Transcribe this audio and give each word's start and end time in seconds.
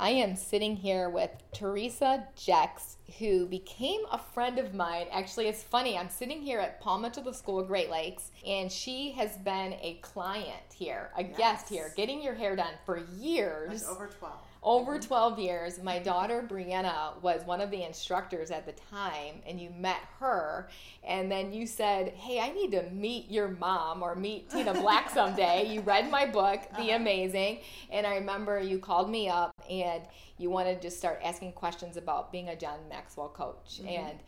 I 0.00 0.08
am 0.12 0.34
sitting 0.34 0.76
here 0.76 1.10
with 1.10 1.28
Teresa 1.52 2.26
Jex, 2.34 2.96
who 3.18 3.44
became 3.44 4.00
a 4.10 4.16
friend 4.16 4.58
of 4.58 4.72
mine. 4.72 5.04
Actually, 5.12 5.46
it's 5.46 5.62
funny. 5.62 5.98
I'm 5.98 6.08
sitting 6.08 6.40
here 6.40 6.58
at 6.58 6.80
Paul 6.80 7.00
Mitchell 7.00 7.22
the 7.22 7.34
School 7.34 7.60
of 7.60 7.66
Great 7.66 7.90
Lakes, 7.90 8.30
and 8.46 8.72
she 8.72 9.10
has 9.10 9.36
been 9.36 9.74
a 9.74 9.98
client 10.00 10.72
here, 10.74 11.10
a 11.18 11.22
yes. 11.22 11.36
guest 11.36 11.68
here, 11.68 11.92
getting 11.98 12.22
your 12.22 12.32
hair 12.32 12.56
done 12.56 12.72
for 12.86 12.96
years. 13.18 13.86
Over 13.86 14.06
12 14.06 14.32
over 14.62 14.98
12 14.98 15.38
years 15.38 15.82
my 15.82 15.98
daughter 15.98 16.46
brianna 16.46 17.20
was 17.22 17.42
one 17.46 17.60
of 17.62 17.70
the 17.70 17.82
instructors 17.82 18.50
at 18.50 18.66
the 18.66 18.72
time 18.72 19.40
and 19.46 19.58
you 19.58 19.70
met 19.70 20.00
her 20.18 20.68
and 21.02 21.32
then 21.32 21.50
you 21.50 21.66
said 21.66 22.08
hey 22.08 22.40
i 22.40 22.50
need 22.50 22.70
to 22.70 22.82
meet 22.90 23.30
your 23.30 23.48
mom 23.48 24.02
or 24.02 24.14
meet 24.14 24.50
tina 24.50 24.74
black 24.74 25.08
someday 25.14 25.66
you 25.72 25.80
read 25.80 26.10
my 26.10 26.26
book 26.26 26.60
the 26.76 26.82
uh-huh. 26.82 26.96
amazing 26.96 27.58
and 27.90 28.06
i 28.06 28.16
remember 28.16 28.60
you 28.60 28.78
called 28.78 29.08
me 29.10 29.28
up 29.28 29.54
and 29.70 30.02
you 30.36 30.50
wanted 30.50 30.82
to 30.82 30.90
start 30.90 31.20
asking 31.24 31.52
questions 31.52 31.96
about 31.96 32.30
being 32.30 32.50
a 32.50 32.56
john 32.56 32.78
maxwell 32.90 33.28
coach 33.28 33.80
mm-hmm. 33.80 33.88
and 33.88 34.18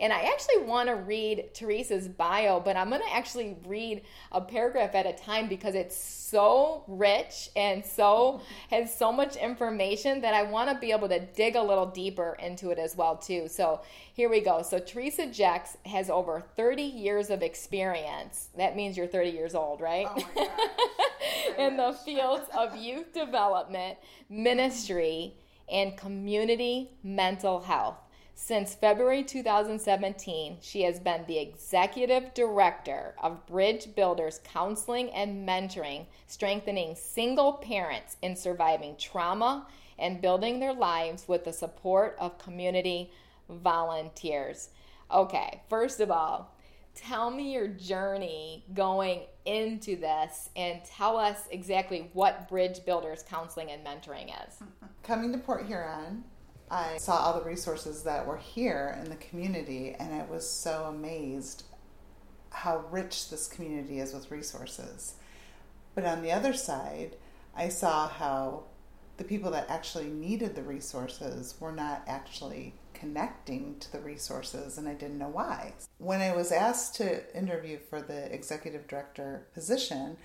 and 0.00 0.14
I 0.14 0.22
actually 0.22 0.62
want 0.62 0.88
to 0.88 0.94
read 0.94 1.50
Teresa's 1.52 2.08
bio, 2.08 2.58
but 2.58 2.74
I'm 2.74 2.88
going 2.88 3.02
to 3.02 3.14
actually 3.14 3.58
read 3.66 4.02
a 4.32 4.40
paragraph 4.40 4.94
at 4.94 5.06
a 5.06 5.12
time 5.12 5.46
because 5.46 5.74
it's 5.74 5.94
so 5.94 6.84
rich 6.88 7.50
and 7.54 7.84
so 7.84 8.40
has 8.70 8.96
so 8.96 9.12
much 9.12 9.36
information 9.36 9.69
that 9.78 10.34
I 10.34 10.42
want 10.42 10.70
to 10.70 10.78
be 10.78 10.92
able 10.92 11.08
to 11.08 11.20
dig 11.20 11.56
a 11.56 11.62
little 11.62 11.86
deeper 11.86 12.36
into 12.40 12.70
it 12.70 12.78
as 12.78 12.96
well 12.96 13.16
too. 13.16 13.48
So 13.48 13.80
here 14.14 14.28
we 14.28 14.40
go. 14.40 14.62
So 14.62 14.78
Teresa 14.78 15.26
Jex 15.26 15.76
has 15.86 16.10
over 16.10 16.40
30 16.56 16.82
years 16.82 17.30
of 17.30 17.42
experience. 17.42 18.48
That 18.56 18.76
means 18.76 18.96
you're 18.96 19.06
30 19.06 19.30
years 19.30 19.54
old, 19.54 19.80
right? 19.80 20.06
Oh 20.08 20.48
In 21.58 21.76
the 21.76 21.92
fields 22.04 22.48
of 22.56 22.76
youth 22.76 23.12
development, 23.12 23.98
ministry, 24.28 25.34
and 25.70 25.96
community 25.96 26.90
mental 27.02 27.60
health. 27.60 27.96
Since 28.42 28.74
February 28.74 29.22
2017, 29.22 30.56
she 30.62 30.82
has 30.82 30.98
been 30.98 31.24
the 31.26 31.38
executive 31.38 32.32
director 32.32 33.14
of 33.22 33.46
Bridge 33.46 33.94
Builders 33.94 34.40
Counseling 34.42 35.10
and 35.10 35.46
Mentoring, 35.46 36.06
strengthening 36.26 36.96
single 36.96 37.52
parents 37.52 38.16
in 38.22 38.34
surviving 38.34 38.96
trauma 38.98 39.66
and 39.98 40.22
building 40.22 40.58
their 40.58 40.72
lives 40.72 41.28
with 41.28 41.44
the 41.44 41.52
support 41.52 42.16
of 42.18 42.38
community 42.38 43.12
volunteers. 43.50 44.70
Okay, 45.12 45.60
first 45.68 46.00
of 46.00 46.10
all, 46.10 46.56
tell 46.94 47.30
me 47.30 47.52
your 47.52 47.68
journey 47.68 48.64
going 48.72 49.20
into 49.44 49.96
this 49.96 50.48
and 50.56 50.82
tell 50.84 51.18
us 51.18 51.46
exactly 51.50 52.08
what 52.14 52.48
Bridge 52.48 52.84
Builders 52.86 53.22
Counseling 53.22 53.70
and 53.70 53.86
Mentoring 53.86 54.32
is. 54.48 54.60
Coming 55.02 55.30
to 55.32 55.38
Port 55.38 55.66
Huron, 55.66 56.24
I 56.70 56.98
saw 56.98 57.16
all 57.16 57.38
the 57.38 57.44
resources 57.44 58.04
that 58.04 58.26
were 58.26 58.36
here 58.36 58.96
in 59.02 59.10
the 59.10 59.16
community, 59.16 59.96
and 59.98 60.14
I 60.14 60.24
was 60.24 60.48
so 60.48 60.84
amazed 60.84 61.64
how 62.50 62.84
rich 62.90 63.28
this 63.28 63.48
community 63.48 63.98
is 63.98 64.12
with 64.12 64.30
resources. 64.30 65.14
But 65.94 66.04
on 66.04 66.22
the 66.22 66.30
other 66.30 66.52
side, 66.52 67.16
I 67.56 67.68
saw 67.68 68.08
how 68.08 68.64
the 69.16 69.24
people 69.24 69.50
that 69.50 69.68
actually 69.68 70.06
needed 70.06 70.54
the 70.54 70.62
resources 70.62 71.56
were 71.58 71.72
not 71.72 72.02
actually 72.06 72.74
connecting 72.94 73.76
to 73.80 73.90
the 73.92 74.00
resources, 74.00 74.78
and 74.78 74.88
I 74.88 74.94
didn't 74.94 75.18
know 75.18 75.28
why. 75.28 75.74
When 75.98 76.20
I 76.20 76.34
was 76.34 76.52
asked 76.52 76.94
to 76.96 77.36
interview 77.36 77.78
for 77.78 78.00
the 78.00 78.32
executive 78.32 78.86
director 78.86 79.46
position, 79.54 80.16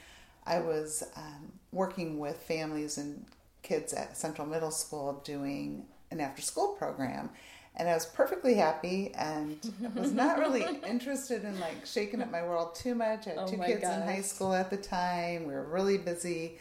I 0.45 0.59
was 0.59 1.03
um, 1.15 1.53
working 1.71 2.19
with 2.19 2.37
families 2.37 2.97
and 2.97 3.25
kids 3.63 3.93
at 3.93 4.15
Central 4.15 4.47
Middle 4.47 4.71
School 4.71 5.21
doing 5.23 5.87
an 6.11 6.19
after 6.19 6.41
school 6.41 6.69
program 6.69 7.29
and 7.77 7.89
I 7.89 7.93
was 7.93 8.05
perfectly 8.05 8.55
happy 8.55 9.11
and 9.15 9.57
was 9.95 10.11
not 10.11 10.39
really 10.39 10.65
interested 10.87 11.43
in 11.43 11.59
like 11.59 11.85
shaking 11.85 12.21
up 12.21 12.31
my 12.31 12.43
world 12.43 12.75
too 12.75 12.95
much. 12.95 13.27
I 13.27 13.31
had 13.31 13.39
oh 13.39 13.47
two 13.47 13.57
kids 13.57 13.81
gosh. 13.81 13.95
in 13.95 14.01
high 14.03 14.21
school 14.21 14.53
at 14.53 14.69
the 14.69 14.77
time. 14.77 15.45
We 15.45 15.53
were 15.53 15.65
really 15.65 15.97
busy, 15.97 16.57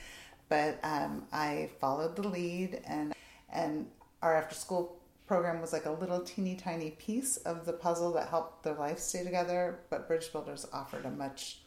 but 0.49 0.79
um, 0.83 1.25
I 1.33 1.71
followed 1.81 2.17
the 2.17 2.29
lead 2.29 2.81
and 2.87 3.15
and 3.53 3.87
our 4.23 4.35
after 4.35 4.55
school 4.55 5.01
program 5.27 5.61
was 5.61 5.73
like 5.73 5.87
a 5.87 5.93
little 5.93 6.21
teeny 6.21 6.57
tiny 6.57 6.91
piece 6.91 7.37
of 7.39 7.65
the 7.65 7.73
puzzle 7.73 8.13
that 8.13 8.29
helped 8.29 8.65
their 8.65 8.75
life 8.75 8.99
stay 8.99 9.23
together. 9.23 9.79
But 9.91 10.09
Bridge 10.09 10.33
Builders 10.33 10.67
offered 10.73 11.05
a 11.05 11.11
much 11.11 11.61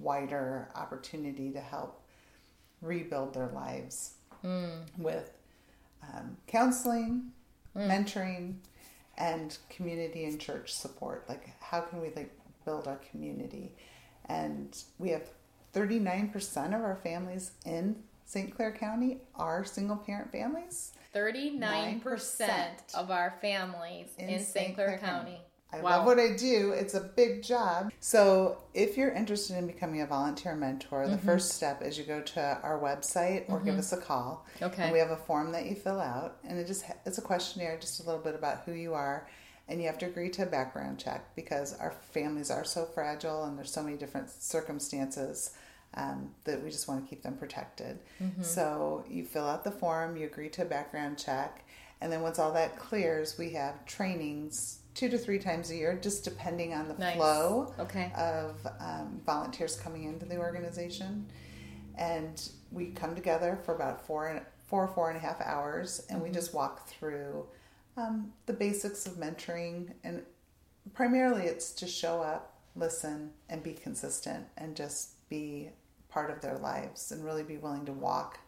wider 0.00 0.68
opportunity 0.74 1.52
to 1.52 1.60
help 1.60 2.02
rebuild 2.82 3.34
their 3.34 3.48
lives 3.48 4.14
mm. 4.44 4.80
with 4.98 5.30
um, 6.02 6.36
counseling, 6.46 7.32
mm. 7.76 7.88
mentoring, 7.88 8.56
and 9.18 9.58
community 9.68 10.24
and 10.24 10.40
church 10.40 10.72
support. 10.72 11.28
Like, 11.28 11.50
how 11.60 11.80
can 11.80 12.00
we 12.00 12.10
like 12.16 12.32
build 12.64 12.88
our 12.88 13.00
community? 13.10 13.74
And 14.26 14.76
we 14.98 15.10
have 15.10 15.28
39% 15.74 16.66
of 16.66 16.82
our 16.82 16.98
families 17.02 17.52
in 17.64 17.96
St. 18.24 18.54
Clair 18.54 18.72
County 18.72 19.18
are 19.34 19.64
single 19.64 19.96
parent 19.96 20.30
families. 20.32 20.92
39% 21.14 22.94
of 22.94 23.10
our 23.10 23.34
families 23.40 24.06
in, 24.18 24.28
in 24.28 24.40
St. 24.40 24.74
Clair, 24.74 24.98
Clair 24.98 24.98
County. 24.98 25.32
County. 25.32 25.42
I 25.72 25.80
wow. 25.80 25.90
love 25.90 26.06
what 26.06 26.18
I 26.18 26.34
do. 26.36 26.72
It's 26.72 26.94
a 26.94 27.00
big 27.00 27.42
job. 27.42 27.92
So, 28.00 28.58
if 28.74 28.96
you're 28.96 29.12
interested 29.12 29.56
in 29.56 29.66
becoming 29.66 30.00
a 30.00 30.06
volunteer 30.06 30.56
mentor, 30.56 31.02
mm-hmm. 31.02 31.12
the 31.12 31.18
first 31.18 31.52
step 31.52 31.82
is 31.82 31.96
you 31.96 32.04
go 32.04 32.20
to 32.20 32.58
our 32.62 32.78
website 32.80 33.48
or 33.48 33.56
mm-hmm. 33.56 33.66
give 33.66 33.78
us 33.78 33.92
a 33.92 33.96
call. 33.96 34.46
Okay. 34.60 34.84
And 34.84 34.92
we 34.92 34.98
have 34.98 35.10
a 35.10 35.16
form 35.16 35.52
that 35.52 35.66
you 35.66 35.74
fill 35.74 36.00
out, 36.00 36.38
and 36.44 36.58
it 36.58 36.66
just 36.66 36.84
it's 37.06 37.18
a 37.18 37.22
questionnaire, 37.22 37.78
just 37.80 38.00
a 38.00 38.02
little 38.02 38.20
bit 38.20 38.34
about 38.34 38.62
who 38.64 38.72
you 38.72 38.94
are, 38.94 39.28
and 39.68 39.80
you 39.80 39.86
have 39.86 39.98
to 39.98 40.06
agree 40.06 40.30
to 40.30 40.42
a 40.42 40.46
background 40.46 40.98
check 40.98 41.34
because 41.36 41.78
our 41.78 41.92
families 42.12 42.50
are 42.50 42.64
so 42.64 42.84
fragile 42.84 43.44
and 43.44 43.56
there's 43.56 43.72
so 43.72 43.82
many 43.82 43.96
different 43.96 44.30
circumstances. 44.30 45.52
Um, 45.94 46.30
that 46.44 46.62
we 46.62 46.70
just 46.70 46.86
want 46.86 47.02
to 47.02 47.10
keep 47.10 47.24
them 47.24 47.36
protected. 47.36 47.98
Mm-hmm. 48.22 48.44
So 48.44 49.04
you 49.10 49.24
fill 49.24 49.44
out 49.44 49.64
the 49.64 49.72
form, 49.72 50.16
you 50.16 50.24
agree 50.24 50.48
to 50.50 50.62
a 50.62 50.64
background 50.64 51.18
check, 51.18 51.64
and 52.00 52.12
then 52.12 52.22
once 52.22 52.38
all 52.38 52.52
that 52.52 52.78
clears, 52.78 53.36
we 53.36 53.50
have 53.54 53.84
trainings 53.86 54.79
two 54.94 55.08
to 55.08 55.18
three 55.18 55.38
times 55.38 55.70
a 55.70 55.76
year, 55.76 55.98
just 56.00 56.24
depending 56.24 56.74
on 56.74 56.88
the 56.88 56.94
nice. 56.94 57.16
flow 57.16 57.74
okay. 57.78 58.12
of 58.16 58.66
um, 58.80 59.20
volunteers 59.24 59.76
coming 59.76 60.04
into 60.04 60.26
the 60.26 60.36
organization. 60.36 61.26
And 61.96 62.48
we 62.70 62.86
come 62.86 63.14
together 63.14 63.58
for 63.64 63.74
about 63.74 64.06
four 64.06 64.28
and 64.28 64.40
four 64.66 64.86
four 64.88 65.10
and 65.10 65.16
a 65.16 65.20
half 65.20 65.40
hours, 65.40 66.06
and 66.08 66.18
mm-hmm. 66.18 66.28
we 66.28 66.34
just 66.34 66.54
walk 66.54 66.86
through 66.86 67.46
um, 67.96 68.32
the 68.46 68.52
basics 68.52 69.06
of 69.06 69.14
mentoring. 69.14 69.92
And 70.04 70.22
primarily, 70.94 71.42
it's 71.44 71.72
to 71.72 71.86
show 71.86 72.22
up, 72.22 72.58
listen, 72.76 73.30
and 73.48 73.62
be 73.62 73.72
consistent, 73.72 74.46
and 74.56 74.76
just 74.76 75.28
be 75.28 75.70
part 76.08 76.30
of 76.30 76.40
their 76.40 76.58
lives, 76.58 77.12
and 77.12 77.24
really 77.24 77.42
be 77.42 77.56
willing 77.56 77.84
to 77.86 77.92
walk 77.92 78.38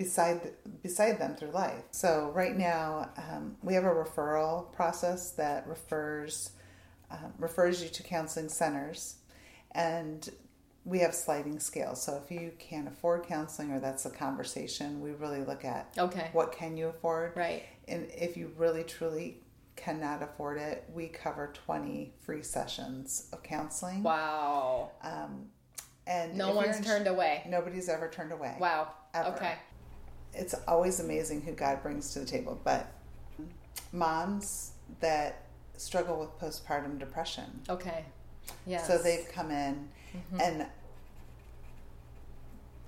beside 0.00 0.52
beside 0.82 1.18
them 1.18 1.34
through 1.36 1.50
life. 1.50 1.84
So 1.90 2.32
right 2.34 2.56
now 2.56 3.10
um, 3.18 3.58
we 3.62 3.74
have 3.74 3.84
a 3.84 3.90
referral 3.90 4.72
process 4.72 5.32
that 5.32 5.66
refers 5.66 6.52
um, 7.10 7.34
refers 7.38 7.82
you 7.82 7.90
to 7.90 8.02
counseling 8.02 8.48
centers, 8.48 9.16
and 9.72 10.26
we 10.86 11.00
have 11.00 11.14
sliding 11.14 11.60
scales. 11.60 12.02
So 12.02 12.18
if 12.24 12.30
you 12.30 12.52
can't 12.58 12.88
afford 12.88 13.24
counseling 13.24 13.72
or 13.72 13.78
that's 13.78 14.06
a 14.06 14.10
conversation, 14.10 15.02
we 15.02 15.10
really 15.10 15.42
look 15.42 15.66
at 15.66 15.92
okay 15.98 16.30
what 16.32 16.50
can 16.50 16.78
you 16.78 16.88
afford, 16.88 17.36
right? 17.36 17.64
And 17.86 18.08
if 18.10 18.38
you 18.38 18.52
really 18.56 18.84
truly 18.84 19.42
cannot 19.76 20.22
afford 20.22 20.56
it, 20.56 20.88
we 20.94 21.08
cover 21.08 21.52
twenty 21.52 22.14
free 22.24 22.42
sessions 22.42 23.28
of 23.34 23.42
counseling. 23.42 24.02
Wow. 24.02 24.92
Um, 25.02 25.50
and 26.06 26.38
no 26.38 26.54
one's 26.54 26.80
turned 26.80 27.06
away. 27.06 27.44
Nobody's 27.46 27.90
ever 27.90 28.08
turned 28.08 28.32
away. 28.32 28.56
Wow. 28.58 28.94
Ever. 29.12 29.28
Okay 29.30 29.54
it's 30.34 30.54
always 30.66 31.00
amazing 31.00 31.42
who 31.42 31.52
God 31.52 31.82
brings 31.82 32.12
to 32.14 32.20
the 32.20 32.26
table. 32.26 32.60
But 32.62 32.92
moms 33.92 34.72
that 35.00 35.44
struggle 35.76 36.18
with 36.18 36.38
postpartum 36.38 36.98
depression. 36.98 37.62
Okay. 37.68 38.04
Yeah. 38.66 38.82
So 38.82 38.98
they've 38.98 39.28
come 39.32 39.50
in, 39.50 39.88
mm-hmm. 40.14 40.40
and 40.40 40.66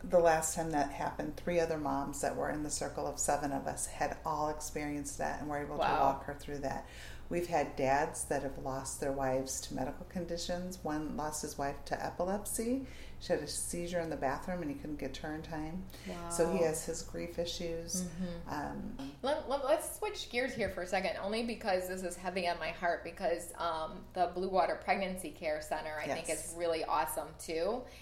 the 0.05 0.19
last 0.19 0.57
time 0.57 0.73
that 0.73 0.91
happened, 0.91 1.37
three 1.37 1.61
other 1.61 1.79
moms 1.79 2.21
that 2.23 2.35
were 2.37 2.51
in 2.51 2.63
the 2.63 2.71
circle 2.71 3.07
of 3.07 3.19
seven 3.19 3.53
of 3.53 3.67
us 3.67 3.87
had 3.87 4.17
all 4.27 4.49
experienced 4.49 5.19
that 5.19 5.41
and 5.41 5.49
were 5.49 5.59
able 5.59 5.77
wow. 5.77 5.87
to 5.87 6.01
walk 6.01 6.25
her 6.25 6.35
through 6.35 6.59
that. 6.59 6.87
We've 7.29 7.47
had 7.47 7.77
dads 7.77 8.25
that 8.25 8.43
have 8.43 8.59
lost 8.59 9.01
their 9.01 9.13
wives 9.13 9.61
to 9.63 9.75
medical 9.75 10.05
conditions. 10.07 10.79
One 10.83 11.17
lost 11.17 11.43
his 11.43 11.57
wife 11.57 11.77
to 11.87 12.05
epilepsy. 12.05 12.87
She 13.23 13.33
had 13.33 13.41
a 13.41 13.47
seizure 13.47 14.01
in 14.01 14.11
the 14.11 14.17
bathroom 14.17 14.63
and 14.63 14.71
he 14.71 14.77
couldn't 14.77 14.99
get 14.99 15.15
to 15.15 15.23
her 15.23 15.35
in 15.37 15.43
time. 15.43 15.85
Wow. 16.09 16.29
So 16.29 16.51
he 16.51 16.59
has 16.65 16.85
his 16.85 17.03
grief 17.03 17.39
issues. 17.39 18.03
Mm-hmm. 18.03 18.53
Um, 18.53 19.11
let, 19.23 19.49
let, 19.49 19.63
us 19.63 19.97
switch 19.97 20.29
gears 20.29 20.53
here 20.53 20.69
for 20.69 20.83
a 20.83 20.87
second, 20.89 21.13
only 21.23 21.45
because 21.45 21.87
this 21.87 22.03
is 22.03 22.17
heavy 22.17 22.49
on 22.49 22.59
my 22.59 22.71
heart. 22.71 23.05
Because 23.05 23.53
um, 23.59 24.01
the 24.13 24.33
Blue 24.35 24.49
Water 24.49 24.77
Pregnancy 24.85 25.31
Care 25.31 25.61
Center, 25.63 26.01
I 26.03 26.07
yes. 26.07 26.17
think, 26.17 26.31
is 26.31 26.55
really 26.59 26.83
awesome 26.83 27.29
too. 27.39 27.53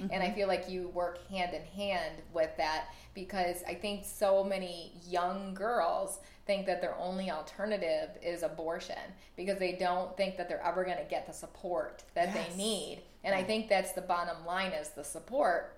Mm-hmm. 0.01 0.07
And 0.11 0.23
I 0.23 0.27
mm-hmm. 0.27 0.37
feel 0.37 0.49
like 0.49 0.71
you 0.71 0.89
work 0.89 1.29
hand 1.29 1.53
in 1.53 1.67
hand 1.67 2.23
with 2.33 2.57
that 2.57 2.87
because 3.13 3.63
I 3.69 3.75
think 3.75 4.07
so 4.07 4.43
many 4.43 4.95
young 5.07 5.53
girls 5.53 6.21
think 6.47 6.65
that 6.65 6.81
their 6.81 6.97
only 6.97 7.31
alternative 7.31 8.09
is 8.23 8.43
abortion 8.43 8.97
because 9.37 9.59
they 9.59 9.73
don't 9.73 10.17
think 10.17 10.39
that 10.39 10.49
they're 10.49 10.65
ever 10.65 10.83
going 10.83 10.97
to 10.97 11.05
get 11.05 11.27
the 11.27 11.33
support 11.35 12.05
that 12.15 12.35
yes. 12.35 12.49
they 12.49 12.57
need. 12.57 13.03
And 13.25 13.35
I 13.35 13.43
think 13.43 13.69
that's 13.69 13.93
the 13.93 14.01
bottom 14.01 14.45
line 14.47 14.73
is 14.73 14.91
the 14.91 15.05
support. 15.05 15.77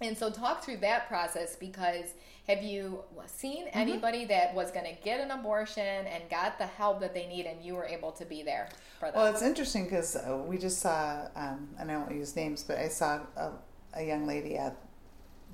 And 0.00 0.16
so 0.16 0.30
talk 0.30 0.64
through 0.64 0.78
that 0.78 1.08
process 1.08 1.56
because 1.56 2.14
have 2.48 2.62
you 2.62 3.02
seen 3.26 3.66
mm-hmm. 3.66 3.78
anybody 3.78 4.20
mm-hmm. 4.20 4.28
that 4.28 4.54
was 4.54 4.70
going 4.70 4.86
to 4.86 5.00
get 5.02 5.20
an 5.20 5.30
abortion 5.30 6.06
and 6.06 6.28
got 6.28 6.58
the 6.58 6.66
help 6.66 7.00
that 7.00 7.14
they 7.14 7.26
need 7.26 7.46
and 7.46 7.64
you 7.64 7.74
were 7.74 7.86
able 7.86 8.12
to 8.12 8.24
be 8.24 8.42
there 8.42 8.68
for 8.98 9.10
them? 9.10 9.20
Well, 9.20 9.32
it's 9.32 9.42
interesting 9.42 9.84
because 9.84 10.16
uh, 10.16 10.42
we 10.46 10.58
just 10.58 10.80
saw, 10.80 11.28
um, 11.36 11.68
and 11.78 11.90
I 11.90 11.96
won't 11.96 12.12
use 12.12 12.36
names, 12.36 12.62
but 12.62 12.78
I 12.78 12.88
saw 12.88 13.20
a, 13.36 13.52
a 13.94 14.02
young 14.02 14.26
lady 14.26 14.56
at 14.56 14.76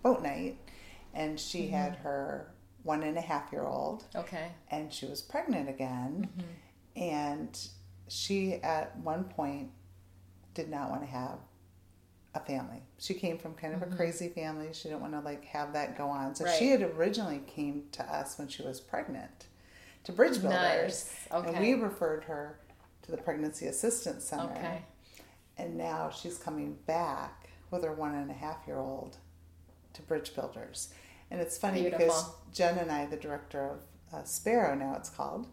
boat 0.03 0.23
night 0.23 0.59
and 1.15 1.39
she 1.39 1.63
mm-hmm. 1.63 1.75
had 1.75 1.97
her 1.97 2.53
one 2.83 3.03
and 3.03 3.19
a 3.19 3.21
half 3.21 3.53
year 3.53 3.65
old. 3.65 4.05
Okay. 4.15 4.51
And 4.71 4.93
she 4.93 5.07
was 5.07 5.21
pregnant 5.21 5.69
again. 5.69 6.29
Mm-hmm. 6.37 7.03
And 7.03 7.69
she, 8.09 8.55
at 8.55 8.97
one 8.99 9.25
point, 9.25 9.71
did 10.55 10.69
not 10.69 10.91
want 10.91 11.03
to 11.03 11.09
have 11.09 11.39
a 12.35 12.41
family. 12.41 12.83
She 12.99 13.15
came 13.15 13.39
from 13.39 13.55
kind 13.55 13.75
of 13.75 13.81
mm-hmm. 13.81 13.93
a 13.93 13.97
crazy 13.97 14.29
family. 14.29 14.69
She 14.73 14.89
didn't 14.89 15.01
want 15.01 15.15
to 15.15 15.21
like 15.21 15.45
have 15.47 15.73
that 15.73 15.99
go 15.99 16.09
on. 16.09 16.35
So 16.35 16.45
right. 16.45 16.57
she 16.59 16.69
had 16.69 16.83
originally 16.83 17.41
came 17.47 17.85
to 17.93 18.05
us 18.05 18.39
when 18.39 18.49
she 18.49 18.63
was 18.63 18.81
pregnant 18.81 19.47
to 20.05 20.13
Bridge 20.13 20.41
Builders. 20.41 20.51
Nice. 20.51 21.29
Okay. 21.33 21.55
And 21.55 21.61
we 21.61 21.75
referred 21.75 22.25
her 22.25 22.59
to 23.03 23.11
the 23.11 23.17
Pregnancy 23.17 23.67
Assistance 23.67 24.25
Center. 24.25 24.53
Okay. 24.53 24.83
And 25.59 25.77
now 25.77 26.11
she's 26.11 26.39
coming 26.39 26.79
back 26.87 27.49
with 27.71 27.85
her 27.85 27.93
one 27.93 28.15
and 28.15 28.31
a 28.31 28.35
half 28.35 28.59
year 28.67 28.79
old 28.79 29.19
to 29.93 30.03
Bridge 30.03 30.35
Builders. 30.35 30.93
And 31.31 31.41
it's 31.41 31.59
funny 31.59 31.83
Beautiful. 31.83 32.07
because 32.07 32.31
Jen 32.53 32.79
and 32.79 32.91
I, 32.91 33.07
the 33.07 33.17
director 33.17 33.79
of 34.13 34.21
uh, 34.21 34.25
Sparrow, 34.25 34.75
now 34.75 34.95
it's 34.97 35.11
called, 35.11 35.47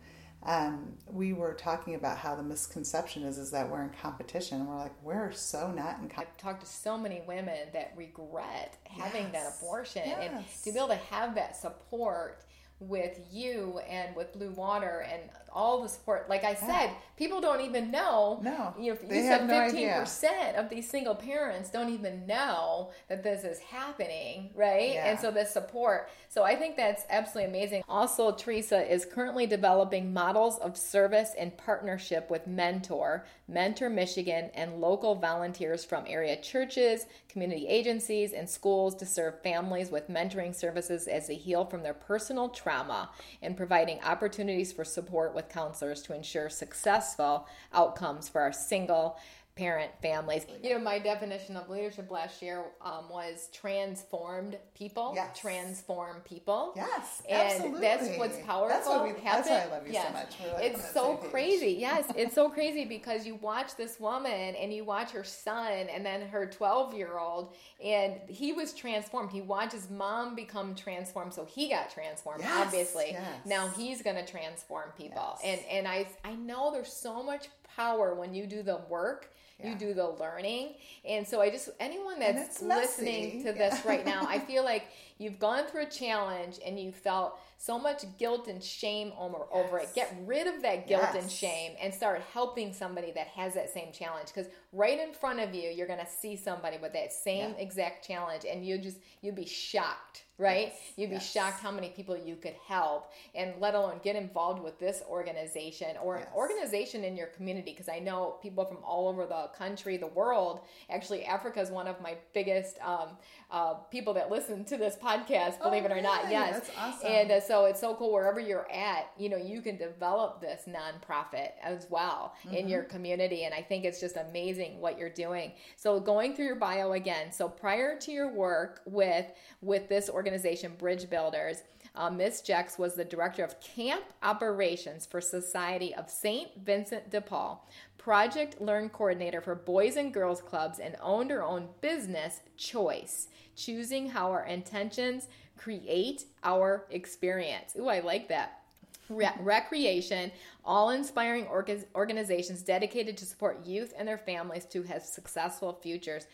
um, 0.48 0.94
we 1.06 1.34
were 1.34 1.54
talking 1.54 1.96
about 1.96 2.18
how 2.18 2.34
the 2.34 2.42
misconception 2.42 3.24
is 3.24 3.38
is 3.38 3.52
that 3.52 3.70
we're 3.70 3.84
in 3.84 3.90
competition. 4.02 4.66
We're 4.66 4.78
like, 4.78 4.94
we're 5.04 5.34
so 5.34 5.70
not 5.70 6.00
in 6.00 6.08
competition. 6.08 6.20
I've 6.20 6.38
talked 6.38 6.62
to 6.62 6.68
so 6.68 6.98
many 6.98 7.22
women 7.28 7.68
that 7.74 7.94
regret 7.98 8.78
having 8.86 9.24
yes. 9.24 9.32
that 9.34 9.58
abortion 9.58 10.04
yes. 10.06 10.20
and 10.22 10.46
to 10.64 10.72
be 10.72 10.78
able 10.78 10.88
to 10.88 10.96
have 10.96 11.36
that 11.36 11.58
support 11.58 12.46
with 12.80 13.20
you 13.30 13.82
and 13.90 14.16
with 14.16 14.34
Blue 14.34 14.52
Water 14.52 15.06
and 15.12 15.22
all 15.57 15.81
the 15.81 15.89
support. 15.89 16.30
Like 16.30 16.44
I 16.44 16.54
said, 16.54 16.68
yeah. 16.68 16.94
people 17.18 17.42
don't 17.42 17.62
even 17.62 17.89
know. 17.89 18.39
No, 18.44 18.75
you 18.80 18.94
know, 18.94 19.00
you 19.09 19.21
said 19.24 19.50
fifteen 19.50 19.88
no 19.88 20.00
percent 20.00 20.56
of 20.56 20.69
these 20.69 20.88
single 20.88 21.15
parents 21.15 21.71
don't 21.71 21.92
even 21.92 22.27
know 22.27 22.92
that 23.09 23.24
this 23.24 23.44
is 23.44 23.57
happening, 23.59 24.51
right? 24.54 24.92
Yeah. 24.94 25.09
And 25.09 25.19
so 25.19 25.31
the 25.31 25.45
support. 25.45 26.09
So 26.30 26.44
I 26.44 26.56
think 26.56 26.77
that's 26.77 27.06
absolutely 27.09 27.50
amazing. 27.50 27.83
Also, 27.89 28.31
Teresa 28.31 28.89
is 28.89 29.04
currently 29.06 29.48
developing 29.48 30.13
models 30.13 30.59
of 30.59 30.77
service 30.77 31.31
in 31.38 31.50
partnership 31.51 32.30
with 32.30 32.45
Mentor, 32.45 33.25
Mentor 33.48 33.89
Michigan, 33.89 34.51
and 34.53 34.80
local 34.80 35.15
volunteers 35.15 35.83
from 35.83 36.03
area 36.06 36.39
churches, 36.39 37.07
community 37.30 37.68
agencies, 37.68 38.33
and 38.33 38.48
schools 38.48 38.94
to 38.95 39.06
serve 39.07 39.42
families 39.42 39.89
with 39.89 40.07
mentoring 40.07 40.53
services 40.53 41.07
as 41.07 41.27
they 41.27 41.36
heal 41.36 41.65
from 41.65 41.81
their 41.81 41.95
personal 41.95 42.50
trauma 42.50 43.10
and 43.42 43.57
providing 43.57 44.00
opportunities 44.03 44.71
for 44.71 44.83
support 44.83 45.33
with 45.33 45.47
counselors 45.50 46.02
to 46.04 46.14
ensure 46.14 46.50
successful 46.50 47.48
outcomes 47.74 48.30
for 48.30 48.42
our 48.42 48.54
single 48.54 49.18
parent 49.57 49.92
families. 50.01 50.45
You 50.63 50.69
know, 50.69 50.80
my 50.80 51.00
definition 51.00 51.57
of 51.57 51.68
leadership 51.69 52.12
last 52.12 52.42
year 52.44 52.63
um, 52.81 53.09
was 53.09 53.50
transformed 53.51 54.57
people. 54.75 55.13
Yes. 55.15 55.39
Transform 55.39 56.21
people. 56.21 56.74
Yes. 56.75 57.24
And 57.27 57.42
absolutely. 57.42 57.81
that's 57.81 58.18
what's 58.18 58.38
powerful. 58.45 58.69
That's 58.69 58.88
why, 58.88 59.04
we, 59.04 59.13
that's 59.24 59.50
why 59.50 59.63
I 59.63 59.65
love 59.65 59.88
you 59.88 59.94
yes. 59.94 60.07
so 60.07 60.13
much. 60.13 60.54
Like 60.54 60.63
it's 60.63 60.94
so 60.94 61.15
crazy. 61.15 61.71
yes, 61.71 62.06
it's 62.15 62.36
so 62.36 62.50
crazy 62.50 62.86
because 62.86 63.25
you 63.25 63.36
watch 63.36 63.75
this 63.75 64.00
woman 64.00 64.56
and 64.56 64.71
you 64.71 64.86
watch 64.86 65.09
her 65.12 65.24
son 65.24 65.88
and 65.92 66.06
then 66.06 66.21
her 66.27 66.45
12 66.45 66.94
year 66.94 67.18
old, 67.18 67.56
and 67.83 68.13
he 68.27 68.53
was 68.53 68.74
transformed. 68.74 69.31
He 69.31 69.42
watched 69.42 69.74
his 69.74 69.89
mom 69.89 70.36
become 70.36 70.75
transformed, 70.75 71.33
so 71.33 71.45
he 71.45 71.69
got 71.69 71.89
transformed, 71.89 72.42
yes. 72.44 72.65
obviously. 72.68 73.07
Yes. 73.12 73.25
Now 73.45 73.69
he's 73.69 74.03
going 74.03 74.18
to 74.18 74.25
transform 74.25 74.92
people. 74.95 75.39
And, 75.44 75.60
and 75.69 75.88
I, 75.88 76.07
I 76.24 76.36
know 76.36 76.71
there's 76.71 76.94
so 76.94 77.24
much 77.24 77.48
power 77.75 78.13
when 78.13 78.33
you 78.33 78.45
do 78.45 78.62
the 78.62 78.81
work 78.89 79.31
yeah. 79.59 79.71
you 79.71 79.75
do 79.77 79.94
the 79.94 80.07
learning. 80.07 80.75
And 81.06 81.27
so 81.27 81.42
I 81.42 81.50
just 81.50 81.69
anyone 81.80 82.19
that's 82.19 82.62
listening 82.62 83.44
to 83.44 83.54
this 83.54 83.86
right 83.86 84.06
now, 84.06 84.25
I 84.27 84.39
feel 84.39 84.63
like 84.63 84.83
you've 85.18 85.40
gone 85.40 85.66
through 85.66 85.84
a 85.84 85.90
challenge 85.90 86.60
and 86.66 86.80
you 86.80 86.92
felt 86.92 87.40
so 87.58 87.80
much 87.80 88.04
guilt 88.18 88.48
and 88.48 88.64
shame 88.64 89.12
over, 89.19 89.38
yes. 89.40 89.48
over 89.52 89.80
it. 89.80 89.90
Get 89.96 90.16
rid 90.25 90.48
of 90.48 90.62
that 90.62 90.88
guilt 90.88 91.10
yes. 91.14 91.24
and 91.24 91.31
shame 91.31 91.74
and 91.81 91.94
start 91.94 92.22
helping 92.34 92.74
somebody 92.74 93.12
that 93.12 93.28
has 93.28 93.54
that 93.56 93.69
same 93.74 93.92
challenge. 93.92 94.28
Because 94.28 94.48
right 94.72 95.00
in 95.00 95.14
front 95.14 95.40
of 95.40 95.56
you, 95.56 95.69
you're 95.69 95.88
going 95.88 96.00
to 96.00 96.12
see 96.12 96.36
somebody 96.36 96.78
with 96.78 96.94
that 96.94 97.12
same 97.12 97.52
yeah. 97.52 97.64
exact 97.64 98.08
challenge, 98.08 98.46
and 98.50 98.66
you 98.66 98.78
just 98.78 98.98
you'd 99.22 99.36
be 99.36 99.46
shocked 99.46 100.24
right? 100.38 100.68
Yes, 100.74 100.94
You'd 100.96 101.10
be 101.10 101.16
yes. 101.16 101.31
shocked 101.31 101.62
how 101.62 101.72
many 101.72 101.90
people 101.90 102.16
you 102.16 102.36
could 102.36 102.56
help, 102.68 103.12
and 103.34 103.54
let 103.60 103.74
alone 103.74 104.00
get 104.04 104.16
involved 104.16 104.62
with 104.62 104.78
this 104.80 105.02
organization 105.10 105.96
or 106.04 106.18
yes. 106.18 106.28
an 106.28 106.34
organization 106.36 107.04
in 107.04 107.18
your 107.18 107.28
community. 107.28 107.72
Because 107.72 107.90
I 107.90 108.00
know 108.00 108.38
people 108.42 108.63
from 108.66 108.78
all 108.84 109.08
over 109.08 109.25
the 109.25 109.50
country, 109.58 109.98
the 109.98 110.08
world. 110.08 110.62
Actually, 110.90 111.25
Africa 111.25 111.60
is 111.60 111.72
one 111.72 111.88
of 111.88 112.00
my 112.02 112.16
biggest 112.34 112.78
um, 112.81 113.10
uh, 113.50 113.75
people 113.92 114.13
that 114.13 114.30
listen 114.30 114.63
to 114.66 114.78
this 114.78 114.96
podcast. 115.07 115.62
Believe 115.62 115.83
oh, 115.83 115.88
it 115.88 115.92
or 115.92 116.01
not, 116.01 116.30
yes. 116.30 116.54
That's 116.54 116.71
awesome. 116.77 117.07
And 117.07 117.31
uh, 117.31 117.39
so 117.39 117.65
it's 117.65 117.80
so 117.80 117.95
cool. 117.95 118.13
Wherever 118.13 118.39
you're 118.39 118.69
at, 118.71 119.12
you 119.18 119.30
know, 119.30 119.38
you 119.38 119.62
can 119.62 119.77
develop 119.77 120.42
this 120.42 120.68
nonprofit 120.68 121.51
as 121.63 121.88
well 121.89 122.33
mm-hmm. 122.45 122.56
in 122.56 122.68
your 122.68 122.83
community, 122.83 123.44
and 123.44 123.54
I 123.54 123.62
think 123.62 123.86
it's 123.86 124.00
just 124.00 124.18
amazing 124.18 124.80
what 124.80 124.98
you're 124.98 125.09
doing. 125.09 125.54
So 125.75 126.00
going 126.00 126.36
through 126.36 126.45
your 126.45 126.56
bio 126.56 126.94
again. 126.94 127.31
So 127.31 127.48
prior 127.48 127.98
to 128.00 128.12
your 128.12 128.32
work 128.32 128.82
with 128.86 129.25
with 129.62 129.89
this 129.89 130.10
organization, 130.10 130.74
Bridge 130.77 131.10
Builders. 131.10 131.63
Uh, 131.98 132.12
Miss 132.12 132.42
Jex 132.42 132.77
was 132.77 132.94
the 132.94 133.04
director 133.04 133.44
of 133.44 133.60
camp 133.60 134.04
operations 134.22 135.08
for 135.08 135.20
Society 135.20 135.96
of 135.96 136.12
St. 136.12 136.50
Vincent 136.63 137.10
de 137.10 137.20
Paul, 137.20 137.68
project 137.98 138.62
learn 138.62 138.89
coordinator 138.89 139.42
for 139.42 139.56
Boys 139.56 139.98
and 139.98 140.13
Girls 140.13 140.39
Clubs, 140.39 140.77
and 140.77 140.96
owned 141.01 141.32
her 141.32 141.44
own 141.44 141.70
business, 141.82 142.42
Choice, 142.56 143.30
choosing 143.56 144.08
how 144.10 144.30
our 144.32 144.46
intentions 144.46 145.27
create 145.58 146.25
our 146.44 146.86
experience. 146.92 147.75
Ooh, 147.75 147.88
I 147.88 148.00
like 148.01 148.30
that. 148.30 148.62
Re- 149.10 149.32
recreation, 149.39 150.32
all 150.63 150.92
inspiring 150.92 151.46
orga- 151.46 151.86
organizations 151.96 152.62
dedicated 152.62 153.18
to 153.18 153.25
support 153.25 153.66
youth 153.66 153.94
and 153.98 154.08
their 154.08 154.20
families 154.20 154.66
to 154.66 154.84
have 154.84 155.01
successful 155.01 155.80
futures. 155.82 156.27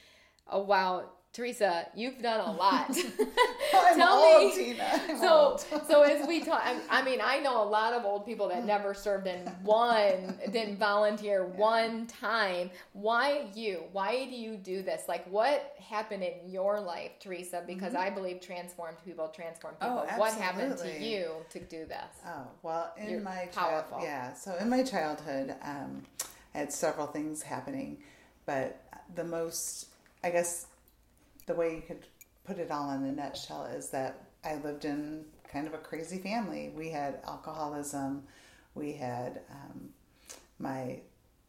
Oh, 0.51 0.63
wow. 0.63 1.05
Teresa, 1.33 1.87
you've 1.95 2.21
done 2.21 2.41
a 2.41 2.51
lot. 2.51 2.93
Tell 3.71 4.17
old, 4.19 4.55
me. 4.55 4.79
So, 5.19 5.59
so 5.87 6.03
as 6.03 6.27
we 6.27 6.43
talk, 6.43 6.63
I 6.91 7.01
mean, 7.01 7.19
I 7.23 7.39
know 7.39 7.63
a 7.63 7.65
lot 7.65 7.93
of 7.93 8.05
old 8.05 8.23
people 8.23 8.47
that 8.49 8.65
never 8.65 8.93
served 8.93 9.25
in 9.25 9.39
one, 9.63 10.37
didn't 10.51 10.77
volunteer 10.79 11.49
yeah. 11.49 11.59
one 11.59 12.05
time. 12.05 12.69
Why 12.93 13.47
you? 13.55 13.83
Why 13.93 14.25
do 14.25 14.35
you 14.35 14.57
do 14.57 14.83
this? 14.83 15.05
Like, 15.07 15.25
what 15.25 15.75
happened 15.79 16.21
in 16.21 16.51
your 16.51 16.79
life, 16.79 17.13
Teresa? 17.19 17.63
Because 17.65 17.93
mm-hmm. 17.93 18.03
I 18.03 18.09
believe 18.11 18.39
transformed 18.39 18.97
people 19.03 19.27
transform 19.29 19.73
people. 19.73 20.05
Oh, 20.07 20.19
what 20.19 20.33
happened 20.33 20.77
to 20.77 21.03
you 21.03 21.31
to 21.49 21.59
do 21.59 21.85
this? 21.85 21.97
Oh, 22.27 22.45
well, 22.61 22.93
in 22.95 23.09
You're 23.09 23.21
my 23.21 23.49
child, 23.51 23.85
yeah. 24.03 24.33
So 24.33 24.55
in 24.57 24.69
my 24.69 24.83
childhood, 24.83 25.55
um, 25.63 26.03
I 26.53 26.59
had 26.59 26.71
several 26.71 27.07
things 27.07 27.41
happening, 27.41 28.03
but 28.45 28.79
the 29.15 29.23
most, 29.23 29.87
I 30.23 30.29
guess 30.29 30.67
the 31.45 31.53
way 31.53 31.75
you 31.75 31.81
could 31.81 32.05
put 32.45 32.57
it 32.57 32.71
all 32.71 32.91
in 32.91 33.03
a 33.03 33.11
nutshell 33.11 33.65
is 33.65 33.89
that 33.89 34.23
I 34.43 34.55
lived 34.55 34.85
in 34.85 35.25
kind 35.51 35.67
of 35.67 35.73
a 35.73 35.77
crazy 35.77 36.17
family. 36.17 36.71
We 36.75 36.89
had 36.89 37.19
alcoholism. 37.25 38.23
We 38.75 38.93
had 38.93 39.41
um, 39.49 39.89
my 40.59 40.99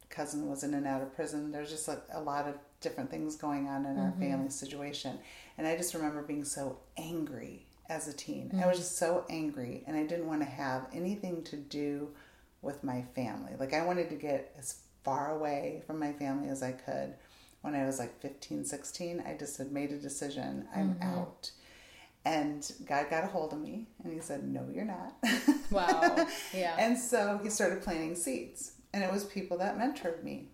cousin 0.09 0.49
was 0.49 0.63
in 0.63 0.73
and 0.73 0.87
out 0.87 1.01
of 1.01 1.13
prison. 1.15 1.51
There's 1.51 1.71
just 1.71 1.87
a, 1.87 2.01
a 2.13 2.21
lot 2.21 2.47
of 2.47 2.55
different 2.81 3.09
things 3.09 3.35
going 3.35 3.67
on 3.67 3.85
in 3.85 3.97
our 3.97 4.11
mm-hmm. 4.11 4.21
family 4.21 4.49
situation. 4.49 5.17
And 5.57 5.67
I 5.67 5.75
just 5.75 5.93
remember 5.93 6.21
being 6.21 6.45
so 6.45 6.77
angry 6.97 7.65
as 7.89 8.07
a 8.07 8.13
teen. 8.13 8.47
Mm-hmm. 8.47 8.61
I 8.61 8.67
was 8.67 8.75
mm-hmm. 8.75 8.83
just 8.83 8.97
so 8.97 9.25
angry, 9.29 9.83
and 9.87 9.97
I 9.97 10.03
didn't 10.03 10.27
want 10.27 10.41
to 10.41 10.47
have 10.47 10.87
anything 10.93 11.43
to 11.43 11.57
do 11.57 12.09
with 12.61 12.83
my 12.83 13.03
family. 13.15 13.53
Like 13.59 13.73
I 13.73 13.85
wanted 13.85 14.09
to 14.09 14.15
get 14.15 14.53
as 14.57 14.79
far 15.03 15.35
away 15.35 15.83
from 15.85 15.99
my 15.99 16.13
family 16.13 16.49
as 16.49 16.63
I 16.63 16.71
could. 16.71 17.13
When 17.65 17.73
I 17.75 17.85
was 17.85 17.97
like 17.97 18.21
15, 18.21 18.63
16, 18.63 19.23
I 19.25 19.35
just 19.35 19.57
had 19.57 19.71
made 19.71 19.91
a 19.91 19.97
decision. 19.97 20.67
I'm 20.75 20.93
mm-hmm. 20.93 21.17
out. 21.17 21.49
And 22.23 22.71
God 22.87 23.07
got 23.09 23.23
a 23.23 23.27
hold 23.27 23.53
of 23.53 23.59
me 23.59 23.87
and 24.03 24.13
he 24.13 24.19
said, 24.19 24.43
No, 24.43 24.67
you're 24.71 24.85
not. 24.85 25.15
Wow. 25.71 26.27
Yeah. 26.53 26.75
and 26.77 26.97
so 26.97 27.39
he 27.41 27.49
started 27.49 27.81
planting 27.81 28.15
seeds. 28.15 28.73
And 28.93 29.03
it 29.03 29.11
was 29.11 29.23
people 29.23 29.57
that 29.57 29.79
mentored 29.79 30.23
me. 30.23 30.49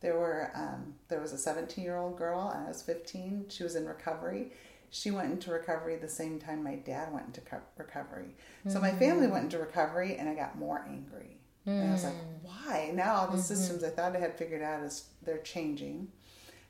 There 0.00 0.18
were 0.18 0.50
um, 0.54 0.94
there 1.08 1.20
was 1.20 1.32
a 1.32 1.38
17 1.38 1.84
year 1.84 1.96
old 1.96 2.16
girl, 2.18 2.50
and 2.54 2.64
I 2.64 2.68
was 2.68 2.82
15. 2.82 3.46
She 3.48 3.62
was 3.62 3.74
in 3.74 3.86
recovery. 3.86 4.52
She 4.90 5.10
went 5.10 5.32
into 5.32 5.50
recovery 5.50 5.96
the 5.96 6.08
same 6.08 6.38
time 6.38 6.62
my 6.62 6.76
dad 6.76 7.12
went 7.12 7.26
into 7.26 7.40
recovery. 7.76 8.36
So 8.68 8.80
my 8.80 8.92
family 8.92 9.26
went 9.26 9.44
into 9.44 9.58
recovery, 9.58 10.16
and 10.16 10.28
I 10.28 10.34
got 10.34 10.58
more 10.58 10.84
angry. 10.88 11.38
Mm. 11.66 11.80
And 11.80 11.88
I 11.88 11.92
was 11.92 12.04
like, 12.04 12.14
mm. 12.14 12.42
why? 12.42 12.92
Now 12.94 13.14
all 13.14 13.26
the 13.26 13.32
mm-hmm. 13.32 13.40
systems 13.40 13.82
I 13.82 13.90
thought 13.90 14.14
I 14.14 14.20
had 14.20 14.38
figured 14.38 14.62
out 14.62 14.82
is 14.82 15.08
they're 15.22 15.38
changing. 15.38 16.08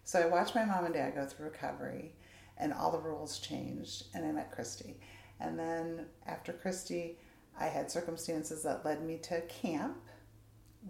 So 0.05 0.21
I 0.21 0.27
watched 0.27 0.55
my 0.55 0.65
mom 0.65 0.85
and 0.85 0.95
dad 0.95 1.15
go 1.15 1.25
through 1.25 1.47
recovery, 1.47 2.13
and 2.59 2.73
all 2.73 2.93
the 2.93 2.99
rules 2.99 3.39
changed, 3.39 4.05
and 4.15 4.25
I 4.25 4.33
met 4.33 4.53
Christy. 4.53 5.01
And 5.41 5.59
then 5.59 6.07
after 6.27 6.53
Christy, 6.53 7.19
I 7.59 7.67
had 7.67 7.91
circumstances 7.91 8.63
that 8.63 8.85
led 8.85 9.05
me 9.05 9.19
to 9.25 9.41
camp 9.43 9.97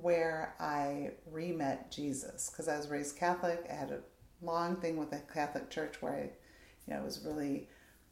where 0.01 0.55
I 0.59 1.13
re 1.31 1.53
met 1.53 1.91
Jesus 1.91 2.51
because 2.51 2.69
I 2.69 2.77
was 2.77 2.89
raised 2.89 3.17
Catholic. 3.17 3.67
I 3.71 3.75
had 3.75 3.93
a 3.93 4.01
long 4.43 4.77
thing 4.77 4.97
with 4.97 5.11
the 5.11 5.23
Catholic 5.33 5.71
Church 5.71 6.03
where 6.03 6.15
I, 6.15 6.31
you 6.87 6.95
know, 6.95 7.03
was 7.03 7.25
really 7.25 7.69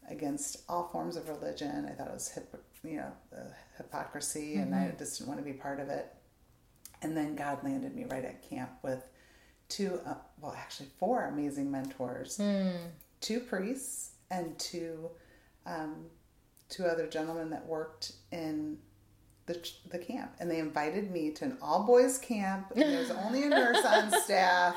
against 0.08 0.62
all 0.68 0.88
forms 0.92 1.16
of 1.16 1.28
religion. 1.28 1.86
I 1.90 1.94
thought 1.94 2.08
it 2.08 2.14
was, 2.14 2.28
hip, 2.28 2.54
you 2.84 2.96
know, 2.96 3.12
hypocrisy, 3.76 4.52
mm-hmm. 4.52 4.62
and 4.62 4.74
I 4.74 4.78
mm-hmm. 4.78 4.98
just 4.98 5.18
didn't 5.18 5.28
want 5.28 5.40
to 5.40 5.44
be 5.44 5.58
part 5.58 5.80
of 5.80 5.88
it. 5.88 6.14
And 7.02 7.16
then 7.16 7.34
God 7.34 7.64
landed 7.64 7.94
me 7.94 8.04
right 8.04 8.24
at 8.24 8.48
camp 8.48 8.70
with 8.82 9.08
two, 9.72 9.98
uh, 10.06 10.14
well, 10.40 10.54
actually 10.56 10.88
four 10.98 11.24
amazing 11.26 11.70
mentors, 11.70 12.38
mm. 12.38 12.76
two 13.20 13.40
priests 13.40 14.10
and 14.30 14.58
two, 14.58 15.08
um, 15.64 16.04
two 16.68 16.84
other 16.84 17.06
gentlemen 17.06 17.48
that 17.50 17.66
worked 17.66 18.12
in 18.30 18.76
the, 19.46 19.66
the 19.90 19.98
camp. 19.98 20.32
And 20.40 20.50
they 20.50 20.58
invited 20.58 21.10
me 21.10 21.30
to 21.32 21.46
an 21.46 21.58
all 21.62 21.84
boys 21.84 22.18
camp. 22.18 22.72
And 22.76 22.82
there's 22.82 23.10
only 23.24 23.44
a 23.44 23.48
nurse 23.48 23.84
on 23.84 24.10
staff 24.20 24.76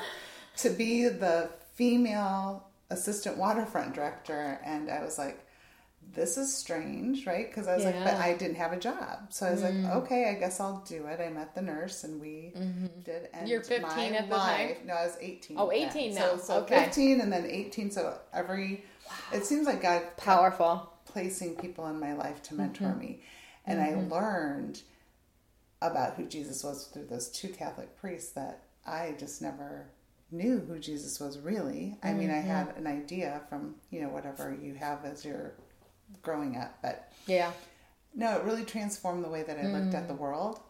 to 0.58 0.70
be 0.70 1.08
the 1.08 1.50
female 1.74 2.68
assistant 2.88 3.36
waterfront 3.36 3.94
director. 3.94 4.58
And 4.64 4.90
i 4.90 5.04
was 5.04 5.18
like 5.18 5.45
this 6.16 6.36
is 6.36 6.52
strange 6.52 7.26
right 7.26 7.48
because 7.48 7.68
i 7.68 7.74
was 7.74 7.84
yeah. 7.84 7.90
like 7.90 8.04
but 8.04 8.14
i 8.14 8.34
didn't 8.34 8.56
have 8.56 8.72
a 8.72 8.78
job 8.78 9.20
so 9.28 9.46
i 9.46 9.50
was 9.52 9.62
mm. 9.62 9.84
like 9.84 9.94
okay 9.94 10.30
i 10.30 10.34
guess 10.34 10.58
i'll 10.58 10.82
do 10.88 11.06
it 11.06 11.20
i 11.20 11.28
met 11.28 11.54
the 11.54 11.62
nurse 11.62 12.02
and 12.04 12.20
we 12.20 12.52
mm-hmm. 12.56 12.86
did 13.04 13.28
and 13.32 13.48
you're 13.48 13.62
15 13.62 14.14
at 14.14 14.28
the 14.28 14.34
life, 14.34 14.76
time 14.78 14.86
no 14.86 14.94
i 14.94 15.04
was 15.04 15.16
18 15.20 15.56
oh 15.58 15.70
18 15.70 16.14
then. 16.14 16.22
now 16.22 16.36
so, 16.36 16.42
so 16.42 16.54
okay. 16.62 16.84
15 16.84 17.20
and 17.20 17.32
then 17.32 17.46
18 17.46 17.90
so 17.90 18.18
every 18.32 18.84
wow. 19.06 19.38
it 19.38 19.44
seems 19.44 19.66
like 19.66 19.82
god 19.82 20.02
powerful 20.16 20.92
placing 21.04 21.54
people 21.54 21.86
in 21.86 22.00
my 22.00 22.14
life 22.14 22.42
to 22.42 22.54
mentor 22.54 22.86
mm-hmm. 22.86 23.00
me 23.00 23.20
and 23.66 23.80
mm-hmm. 23.80 24.12
I 24.12 24.16
learned 24.16 24.82
about 25.82 26.14
who 26.14 26.26
Jesus 26.26 26.64
was 26.64 26.86
through 26.86 27.06
those 27.06 27.28
two 27.28 27.48
Catholic 27.48 27.96
priests 27.98 28.32
that 28.32 28.62
I 28.86 29.14
just 29.18 29.42
never 29.42 29.86
knew 30.30 30.58
who 30.60 30.78
Jesus 30.78 31.20
was 31.20 31.38
really. 31.38 31.98
I 32.02 32.12
mean, 32.12 32.30
I 32.30 32.38
mm-hmm. 32.38 32.48
had 32.48 32.76
an 32.76 32.86
idea 32.86 33.42
from, 33.48 33.76
you 33.90 34.00
know, 34.00 34.08
whatever 34.08 34.56
you 34.60 34.74
have 34.74 35.04
as 35.04 35.24
you're 35.24 35.52
growing 36.22 36.56
up, 36.56 36.78
but 36.82 37.12
yeah. 37.26 37.52
No, 38.14 38.36
it 38.38 38.44
really 38.44 38.64
transformed 38.64 39.24
the 39.24 39.28
way 39.28 39.42
that 39.42 39.58
I 39.58 39.62
mm. 39.62 39.72
looked 39.72 39.94
at 39.94 40.08
the 40.08 40.14
mm. 40.14 40.18
world. 40.18 40.60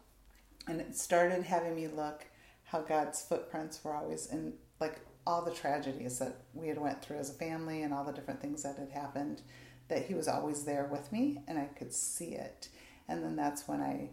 And 0.67 0.81
it 0.81 0.97
started 0.97 1.45
having 1.45 1.77
me 1.77 1.87
look 1.87 2.27
how 2.65 2.81
God's 2.81 3.23
footprints 3.23 3.83
were 3.85 3.95
always 3.95 4.27
in 4.27 4.55
like 4.81 5.01
all 5.27 5.43
the 5.43 5.51
tragedies 5.51 6.19
that 6.19 6.37
we 6.55 6.69
had 6.69 6.79
went 6.79 7.03
through 7.03 7.19
as 7.19 7.31
a 7.31 7.35
family 7.35 7.83
and 7.83 7.93
all 7.93 8.05
the 8.05 8.13
different 8.13 8.41
things 8.41 8.63
that 8.63 8.77
had 8.77 8.91
happened 8.91 9.43
that 9.89 10.07
he 10.07 10.15
was 10.15 10.29
always 10.29 10.65
there 10.65 10.89
with 10.91 11.11
me 11.13 11.39
and 11.47 11.59
I 11.59 11.65
could 11.65 11.93
see 11.93 12.33
it 12.33 12.69
and 13.09 13.23
then 13.23 13.37
that's 13.37 13.67
when 13.67 13.81
I 13.81 14.11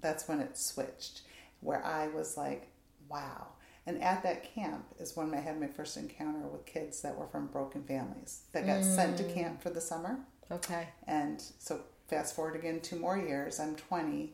that's 0.00 0.28
when 0.28 0.40
it 0.40 0.56
switched 0.56 1.22
where 1.60 1.84
I 1.84 2.08
was 2.08 2.36
like 2.36 2.68
wow 3.08 3.48
and 3.86 4.02
at 4.02 4.22
that 4.22 4.54
camp 4.54 4.86
is 4.98 5.16
when 5.16 5.32
I 5.34 5.40
had 5.40 5.60
my 5.60 5.66
first 5.66 5.96
encounter 5.96 6.46
with 6.46 6.66
kids 6.66 7.00
that 7.02 7.16
were 7.16 7.26
from 7.26 7.46
broken 7.46 7.82
families 7.84 8.42
that 8.52 8.66
got 8.66 8.80
mm. 8.80 8.94
sent 8.94 9.16
to 9.18 9.24
mm. 9.24 9.34
camp 9.34 9.62
for 9.62 9.70
the 9.70 9.80
summer 9.80 10.20
okay 10.50 10.88
and 11.06 11.42
so 11.58 11.80
fast 12.08 12.34
forward 12.34 12.56
again 12.56 12.80
two 12.80 12.96
more 12.96 13.18
years 13.18 13.60
I'm 13.60 13.76
20 13.76 14.32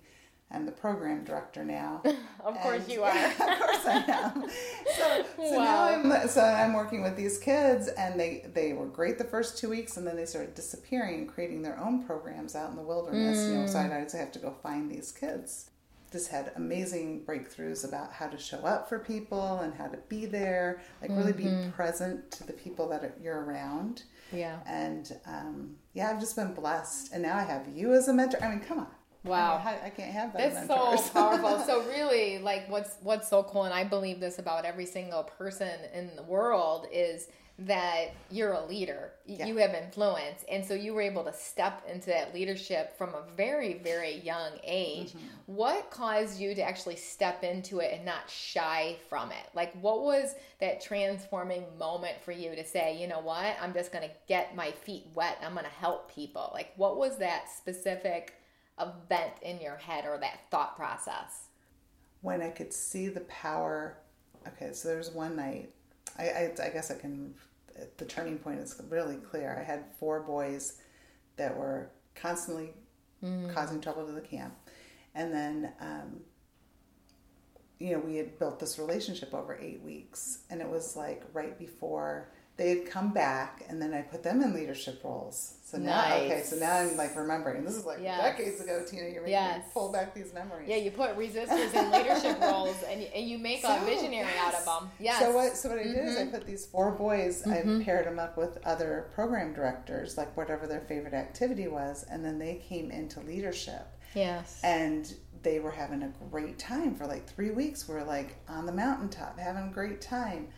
I'm 0.50 0.64
the 0.64 0.72
program 0.72 1.24
director 1.24 1.64
now. 1.64 2.02
of 2.44 2.54
course 2.60 2.88
you 2.88 3.02
are. 3.02 3.10
of 3.26 3.36
course 3.36 3.86
I 3.86 4.04
am. 4.06 4.48
So, 4.96 5.24
so 5.36 5.58
wow. 5.58 5.64
now 5.64 5.82
I'm 5.82 6.28
so 6.28 6.40
I'm 6.40 6.72
working 6.72 7.02
with 7.02 7.16
these 7.16 7.38
kids, 7.38 7.88
and 7.88 8.18
they 8.18 8.46
they 8.54 8.72
were 8.72 8.86
great 8.86 9.18
the 9.18 9.24
first 9.24 9.58
two 9.58 9.68
weeks, 9.68 9.96
and 9.96 10.06
then 10.06 10.14
they 10.14 10.24
started 10.24 10.54
disappearing 10.54 11.20
and 11.20 11.28
creating 11.28 11.62
their 11.62 11.78
own 11.80 12.04
programs 12.04 12.54
out 12.54 12.70
in 12.70 12.76
the 12.76 12.82
wilderness. 12.82 13.38
Mm. 13.38 13.48
You 13.50 13.54
know, 13.56 13.66
so 13.66 13.78
I'd 13.80 13.92
always 13.92 14.12
have 14.12 14.32
to 14.32 14.38
go 14.38 14.52
find 14.62 14.90
these 14.90 15.10
kids. 15.10 15.70
Just 16.12 16.30
had 16.30 16.52
amazing 16.56 17.24
breakthroughs 17.26 17.86
about 17.86 18.12
how 18.12 18.28
to 18.28 18.38
show 18.38 18.58
up 18.58 18.88
for 18.88 18.98
people 18.98 19.58
and 19.60 19.74
how 19.74 19.86
to 19.86 19.98
be 20.08 20.26
there, 20.26 20.80
like 21.02 21.10
really 21.10 21.32
mm-hmm. 21.32 21.66
be 21.66 21.72
present 21.72 22.30
to 22.32 22.46
the 22.46 22.52
people 22.52 22.88
that 22.90 23.18
you're 23.20 23.44
around. 23.44 24.04
Yeah. 24.32 24.58
And 24.66 25.10
um, 25.26 25.76
yeah, 25.94 26.10
I've 26.10 26.20
just 26.20 26.36
been 26.36 26.54
blessed, 26.54 27.12
and 27.12 27.22
now 27.22 27.36
I 27.36 27.42
have 27.42 27.68
you 27.74 27.92
as 27.94 28.08
a 28.08 28.12
mentor. 28.12 28.42
I 28.42 28.50
mean, 28.50 28.60
come 28.60 28.80
on. 28.80 28.86
Wow, 29.24 29.60
I, 29.64 29.72
mean, 29.72 29.80
I 29.84 29.90
can't 29.90 30.12
have 30.12 30.32
that. 30.34 30.54
That's 30.54 30.66
so 30.68 31.12
powerful. 31.12 31.58
so 31.60 31.82
really, 31.88 32.38
like, 32.38 32.70
what's 32.70 32.96
what's 33.02 33.28
so 33.28 33.42
cool, 33.42 33.64
and 33.64 33.74
I 33.74 33.84
believe 33.84 34.20
this 34.20 34.38
about 34.38 34.64
every 34.64 34.86
single 34.86 35.24
person 35.24 35.72
in 35.92 36.14
the 36.14 36.22
world 36.22 36.86
is 36.92 37.28
that 37.58 38.14
you're 38.30 38.52
a 38.52 38.66
leader. 38.66 39.12
Yeah. 39.24 39.46
You 39.46 39.56
have 39.56 39.74
influence, 39.74 40.44
and 40.50 40.64
so 40.64 40.74
you 40.74 40.92
were 40.92 41.00
able 41.00 41.24
to 41.24 41.32
step 41.32 41.82
into 41.90 42.06
that 42.06 42.34
leadership 42.34 42.96
from 42.98 43.10
a 43.10 43.22
very, 43.36 43.74
very 43.78 44.20
young 44.20 44.52
age. 44.62 45.08
Mm-hmm. 45.08 45.26
What 45.46 45.90
caused 45.90 46.38
you 46.38 46.54
to 46.54 46.62
actually 46.62 46.96
step 46.96 47.42
into 47.42 47.78
it 47.78 47.92
and 47.94 48.04
not 48.04 48.28
shy 48.28 48.96
from 49.08 49.30
it? 49.30 49.48
Like, 49.54 49.72
what 49.80 50.02
was 50.02 50.34
that 50.60 50.82
transforming 50.82 51.64
moment 51.78 52.16
for 52.24 52.32
you 52.32 52.54
to 52.54 52.64
say, 52.64 53.00
you 53.00 53.08
know 53.08 53.20
what, 53.20 53.56
I'm 53.60 53.72
just 53.72 53.90
going 53.90 54.06
to 54.06 54.14
get 54.28 54.54
my 54.54 54.70
feet 54.70 55.06
wet. 55.14 55.38
I'm 55.42 55.52
going 55.52 55.64
to 55.64 55.70
help 55.70 56.14
people. 56.14 56.50
Like, 56.52 56.72
what 56.76 56.98
was 56.98 57.16
that 57.18 57.46
specific? 57.50 58.34
event 58.80 59.32
in 59.42 59.60
your 59.60 59.76
head 59.76 60.04
or 60.06 60.18
that 60.18 60.40
thought 60.50 60.76
process? 60.76 61.48
When 62.22 62.42
I 62.42 62.50
could 62.50 62.72
see 62.72 63.08
the 63.08 63.20
power. 63.20 63.98
Okay, 64.46 64.72
so 64.72 64.88
there's 64.88 65.10
one 65.10 65.36
night. 65.36 65.70
I, 66.18 66.24
I, 66.24 66.52
I 66.64 66.68
guess 66.70 66.90
I 66.90 66.94
can. 66.94 67.34
The 67.98 68.06
turning 68.06 68.38
point 68.38 68.60
is 68.60 68.80
really 68.88 69.16
clear. 69.16 69.58
I 69.60 69.62
had 69.62 69.84
four 70.00 70.20
boys 70.20 70.78
that 71.36 71.54
were 71.56 71.90
constantly 72.14 72.72
mm. 73.22 73.52
causing 73.52 73.80
trouble 73.80 74.06
to 74.06 74.12
the 74.12 74.20
camp, 74.22 74.54
and 75.14 75.32
then 75.32 75.72
um, 75.80 76.20
you 77.78 77.92
know 77.92 77.98
we 77.98 78.16
had 78.16 78.38
built 78.38 78.58
this 78.58 78.78
relationship 78.78 79.34
over 79.34 79.58
eight 79.60 79.82
weeks, 79.82 80.38
and 80.50 80.60
it 80.60 80.68
was 80.68 80.96
like 80.96 81.22
right 81.32 81.58
before 81.58 82.30
they 82.56 82.70
had 82.70 82.86
come 82.90 83.12
back 83.12 83.64
and 83.68 83.80
then 83.80 83.92
I 83.92 84.00
put 84.02 84.22
them 84.22 84.42
in 84.42 84.54
leadership 84.54 85.02
roles. 85.04 85.58
So 85.62 85.78
now, 85.78 85.96
nice. 85.96 86.22
okay, 86.22 86.42
so 86.42 86.56
now 86.56 86.76
I'm 86.76 86.96
like 86.96 87.14
remembering. 87.16 87.64
This 87.64 87.74
is 87.74 87.84
like 87.84 87.98
yes. 88.00 88.22
decades 88.22 88.60
ago, 88.60 88.84
Tina. 88.88 89.08
You're 89.08 89.22
making 89.22 89.32
yes. 89.32 89.58
me 89.58 89.64
pull 89.74 89.90
back 89.90 90.14
these 90.14 90.32
memories. 90.32 90.68
Yeah, 90.68 90.76
you 90.76 90.92
put 90.92 91.18
resistors 91.18 91.74
in 91.74 91.90
leadership 91.90 92.40
roles 92.40 92.76
and, 92.88 93.02
and 93.02 93.28
you 93.28 93.36
make 93.36 93.62
so, 93.62 93.76
a 93.76 93.84
visionary 93.84 94.28
yes. 94.28 94.54
out 94.54 94.54
of 94.54 94.64
them. 94.64 94.90
Yes. 95.00 95.18
So 95.18 95.32
what? 95.32 95.56
So 95.56 95.70
what 95.70 95.78
I 95.78 95.82
mm-hmm. 95.82 95.92
did 95.92 96.04
is 96.04 96.16
I 96.16 96.20
mm-hmm. 96.20 96.30
put 96.30 96.46
these 96.46 96.66
four 96.66 96.92
boys. 96.92 97.42
Mm-hmm. 97.42 97.80
I 97.80 97.84
paired 97.84 98.06
them 98.06 98.20
up 98.20 98.38
with 98.38 98.58
other 98.64 99.10
program 99.14 99.52
directors, 99.54 100.16
like 100.16 100.34
whatever 100.36 100.68
their 100.68 100.82
favorite 100.82 101.14
activity 101.14 101.66
was, 101.66 102.06
and 102.08 102.24
then 102.24 102.38
they 102.38 102.62
came 102.68 102.92
into 102.92 103.20
leadership. 103.20 103.88
Yes. 104.14 104.60
And 104.62 105.12
they 105.42 105.58
were 105.58 105.72
having 105.72 106.04
a 106.04 106.12
great 106.30 106.60
time 106.60 106.94
for 106.94 107.06
like 107.08 107.28
three 107.28 107.50
weeks. 107.50 107.88
We 107.88 107.96
we're 107.96 108.04
like 108.04 108.36
on 108.48 108.66
the 108.66 108.72
mountaintop 108.72 109.38
having 109.38 109.64
a 109.64 109.72
great 109.72 110.00
time, 110.00 110.48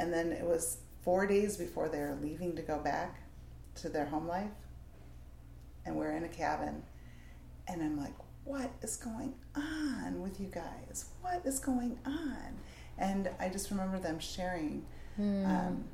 and 0.00 0.12
then 0.12 0.32
it 0.32 0.44
was 0.44 0.78
four 1.06 1.24
days 1.24 1.56
before 1.56 1.88
they're 1.88 2.18
leaving 2.20 2.56
to 2.56 2.62
go 2.62 2.80
back 2.80 3.20
to 3.76 3.88
their 3.88 4.06
home 4.06 4.26
life. 4.26 4.50
And 5.86 5.94
we're 5.94 6.10
in 6.10 6.24
a 6.24 6.28
cabin. 6.28 6.82
And 7.68 7.80
I'm 7.80 7.96
like, 7.96 8.12
what 8.44 8.72
is 8.82 8.96
going 8.96 9.34
on 9.54 10.20
with 10.20 10.40
you 10.40 10.48
guys? 10.48 11.06
What 11.22 11.46
is 11.46 11.60
going 11.60 11.96
on? 12.04 12.58
And 12.98 13.30
I 13.38 13.48
just 13.48 13.70
remember 13.70 14.00
them 14.00 14.18
sharing. 14.18 14.84
Mm. 15.18 15.46
Um, 15.46 15.84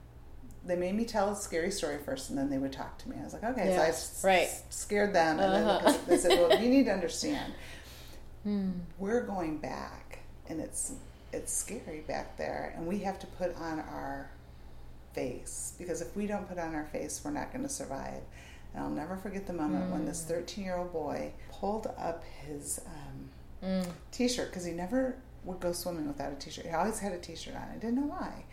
they 0.64 0.76
made 0.76 0.94
me 0.94 1.04
tell 1.04 1.30
a 1.30 1.36
scary 1.36 1.70
story 1.70 1.98
first, 2.02 2.30
and 2.30 2.38
then 2.38 2.48
they 2.48 2.56
would 2.56 2.72
talk 2.72 2.96
to 3.00 3.10
me. 3.10 3.16
I 3.20 3.24
was 3.24 3.34
like, 3.34 3.44
okay, 3.44 3.68
yes, 3.68 4.20
so 4.20 4.28
I 4.28 4.30
right. 4.30 4.44
s- 4.44 4.62
scared 4.70 5.12
them, 5.12 5.40
and 5.40 5.66
uh-huh. 5.66 5.90
then 5.90 6.00
they 6.06 6.16
said, 6.16 6.38
well, 6.38 6.62
you 6.62 6.70
need 6.70 6.84
to 6.84 6.92
understand, 6.92 7.52
mm. 8.46 8.72
we're 8.96 9.24
going 9.24 9.58
back, 9.58 10.20
and 10.48 10.60
it's 10.60 10.92
it's 11.32 11.52
scary 11.52 12.04
back 12.06 12.36
there, 12.36 12.74
and 12.76 12.86
we 12.86 13.00
have 13.00 13.18
to 13.18 13.26
put 13.26 13.56
on 13.56 13.80
our 13.80 14.30
face 15.14 15.74
because 15.78 16.00
if 16.00 16.14
we 16.16 16.26
don't 16.26 16.48
put 16.48 16.58
on 16.58 16.74
our 16.74 16.86
face, 16.86 17.20
we're 17.24 17.30
not 17.30 17.52
going 17.52 17.62
to 17.62 17.68
survive. 17.68 18.22
And 18.74 18.82
I'll 18.82 18.90
never 18.90 19.16
forget 19.16 19.46
the 19.46 19.52
moment 19.52 19.88
mm. 19.88 19.92
when 19.92 20.04
this 20.04 20.22
mm. 20.22 20.28
13 20.28 20.64
year 20.64 20.76
old 20.76 20.92
boy 20.92 21.32
pulled 21.50 21.86
up 21.98 22.24
his 22.46 22.80
um, 22.86 23.30
mm. 23.68 23.86
t-shirt 24.10 24.50
because 24.50 24.64
he 24.64 24.72
never 24.72 25.16
would 25.44 25.60
go 25.60 25.72
swimming 25.72 26.06
without 26.06 26.32
a 26.32 26.36
t-shirt. 26.36 26.66
He 26.66 26.72
always 26.72 26.98
had 26.98 27.12
a 27.12 27.18
t-shirt 27.18 27.54
on. 27.54 27.68
I 27.70 27.74
didn't 27.74 27.96
know 27.96 28.06
why. 28.06 28.44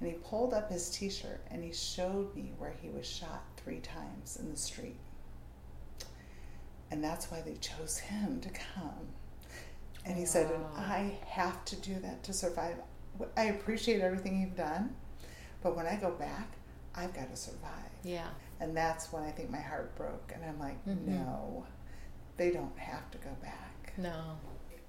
And 0.00 0.10
he 0.10 0.16
pulled 0.18 0.54
up 0.54 0.70
his 0.70 0.90
t-shirt 0.90 1.40
and 1.50 1.62
he 1.62 1.72
showed 1.72 2.34
me 2.34 2.52
where 2.58 2.74
he 2.80 2.88
was 2.88 3.06
shot 3.06 3.42
three 3.56 3.80
times 3.80 4.38
in 4.40 4.50
the 4.50 4.56
street. 4.56 4.96
And 6.90 7.04
that's 7.04 7.30
why 7.30 7.42
they 7.42 7.54
chose 7.54 7.98
him 7.98 8.40
to 8.40 8.48
come. 8.48 9.08
And 10.04 10.14
he 10.14 10.22
wow. 10.22 10.28
said, 10.28 10.50
I 10.76 11.18
have 11.26 11.64
to 11.66 11.76
do 11.76 11.98
that 12.00 12.22
to 12.24 12.32
survive. 12.32 12.76
I 13.36 13.44
appreciate 13.44 14.00
everything 14.00 14.40
you've 14.40 14.56
done, 14.56 14.94
but 15.62 15.76
when 15.76 15.86
I 15.86 15.96
go 15.96 16.10
back, 16.10 16.52
I've 16.94 17.14
got 17.14 17.30
to 17.30 17.36
survive. 17.36 17.72
Yeah. 18.02 18.28
And 18.60 18.76
that's 18.76 19.12
when 19.12 19.22
I 19.22 19.30
think 19.30 19.50
my 19.50 19.60
heart 19.60 19.94
broke. 19.96 20.32
And 20.34 20.44
I'm 20.44 20.58
like, 20.58 20.84
mm-hmm. 20.86 21.12
no, 21.12 21.66
they 22.36 22.50
don't 22.50 22.76
have 22.78 23.10
to 23.12 23.18
go 23.18 23.30
back. 23.40 23.92
No 23.96 24.38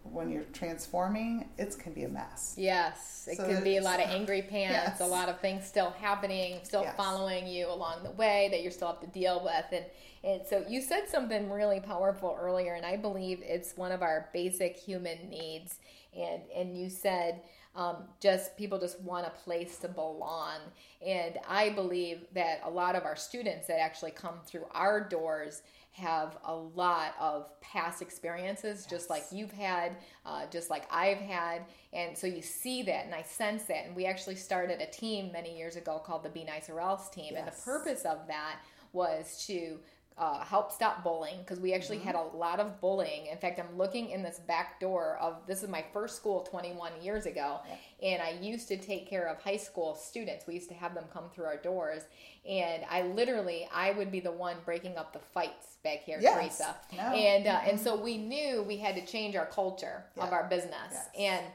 when 0.04 0.30
you're 0.30 0.44
transforming, 0.54 1.48
it 1.58 1.76
can 1.78 1.94
be 1.94 2.04
a 2.04 2.10
mess. 2.10 2.56
Yes, 2.58 3.28
it 3.32 3.38
so 3.38 3.46
can 3.46 3.64
be 3.64 3.78
a 3.78 3.82
lot 3.82 4.00
of 4.00 4.10
angry 4.10 4.42
pants, 4.42 5.00
yes. 5.00 5.02
a 5.02 5.06
lot 5.06 5.30
of 5.30 5.40
things 5.40 5.66
still 5.66 5.92
happening, 5.92 6.60
still 6.64 6.82
yes. 6.82 6.96
following 6.96 7.48
you 7.48 7.70
along 7.70 8.04
the 8.04 8.12
way 8.12 8.50
that 8.52 8.64
you 8.64 8.72
still 8.72 8.88
have 8.88 9.02
to 9.02 9.08
deal 9.08 9.42
with. 9.44 9.66
And, 9.72 9.86
and 10.24 10.48
so 10.48 10.66
you 10.68 10.82
said 10.82 11.08
something 11.08 11.50
really 11.50 11.80
powerful 11.80 12.38
earlier, 12.40 12.74
and 12.74 12.86
I 12.86 12.98
believe 12.98 13.42
it's 13.44 13.78
one 13.78 13.92
of 13.92 14.02
our 14.02 14.30
basic 14.34 14.76
human 14.78 15.30
needs. 15.30 15.80
And, 16.18 16.42
and 16.56 16.78
you 16.78 16.90
said, 16.90 17.42
um, 17.76 17.98
just 18.20 18.58
people 18.58 18.80
just 18.80 19.00
want 19.02 19.26
a 19.26 19.30
place 19.30 19.78
to 19.80 19.88
belong. 19.88 20.58
And 21.06 21.38
I 21.48 21.70
believe 21.70 22.26
that 22.34 22.62
a 22.66 22.70
lot 22.70 22.96
of 22.96 23.04
our 23.04 23.16
students 23.16 23.68
that 23.68 23.80
actually 23.80 24.12
come 24.12 24.36
through 24.46 24.66
our 24.72 25.08
doors 25.08 25.62
have 25.92 26.38
a 26.46 26.56
lot 26.56 27.16
of 27.20 27.48
past 27.62 28.02
experiences, 28.02 28.82
yes. 28.82 28.90
just 28.90 29.10
like 29.10 29.24
you've 29.32 29.52
had, 29.52 29.98
uh, 30.26 30.46
just 30.52 30.70
like 30.70 30.84
I've 30.92 31.18
had. 31.18 31.64
And 31.94 32.18
so 32.18 32.28
you 32.28 32.42
see 32.42 32.84
that, 32.84 33.06
and 33.06 33.14
I 33.14 33.24
sense 33.24 33.64
that. 33.64 33.86
And 33.86 33.96
we 33.96 34.06
actually 34.06 34.36
started 34.36 34.82
a 34.82 34.88
team 34.88 35.32
many 35.32 35.58
years 35.58 35.76
ago 35.76 36.02
called 36.04 36.24
the 36.24 36.30
Be 36.30 36.44
Nice 36.44 36.70
or 36.70 36.80
Else 36.80 37.10
team. 37.10 37.32
Yes. 37.32 37.40
And 37.40 37.48
the 37.48 37.62
purpose 37.64 38.06
of 38.06 38.28
that 38.28 38.60
was 38.94 39.46
to 39.48 39.80
uh, 40.20 40.44
help 40.44 40.72
stop 40.72 41.02
bullying 41.02 41.40
because 41.40 41.62
we 41.62 41.74
actually 41.74 41.98
mm-hmm. 41.98 42.08
had 42.08 42.16
a 42.16 42.38
lot 42.38 42.60
of 42.60 42.82
bullying. 42.82 43.28
In 43.28 43.38
fact, 43.38 43.58
I'm 43.58 43.78
looking 43.78 44.10
in 44.10 44.22
this 44.22 44.40
back 44.40 44.80
door 44.80 45.18
of 45.22 45.38
this 45.48 45.64
is 45.64 45.70
my 45.70 45.84
first 45.94 46.18
school 46.18 46.42
21 46.42 46.92
years 47.02 47.26
ago, 47.26 47.60
yeah. 47.68 48.12
and 48.12 48.22
I 48.22 48.38
used 48.42 48.68
to 48.68 48.78
take 48.78 49.10
care 49.10 49.28
of 49.28 49.42
high 49.42 49.58
school 49.58 49.96
students. 49.96 50.46
We 50.46 50.56
used 50.56 50.68
to 50.70 50.76
have 50.76 50.94
them 50.94 51.06
come 51.14 51.30
through 51.34 51.46
our 51.46 51.56
doors, 51.56 52.04
and 52.48 52.84
I 52.90 53.04
literally 53.04 53.68
I 53.74 53.92
would 53.92 54.12
be 54.12 54.20
the 54.20 54.32
one 54.32 54.58
breaking 54.66 54.98
up 54.98 55.14
the 55.14 55.20
fights 55.20 55.78
back 55.86 56.00
here, 56.00 56.20
yes. 56.22 56.38
Teresa. 56.38 56.76
No. 56.96 57.04
And 57.04 57.48
uh, 57.48 57.52
mm-hmm. 57.52 57.70
and 57.70 57.80
so 57.80 57.96
we 57.96 58.18
knew 58.18 58.62
we 58.64 58.76
had 58.76 58.96
to 58.96 59.06
change 59.06 59.38
our 59.38 59.46
culture 59.46 60.04
yeah. 60.18 60.24
of 60.24 60.34
our 60.34 60.50
business 60.50 60.92
yes. 60.92 61.10
and 61.18 61.46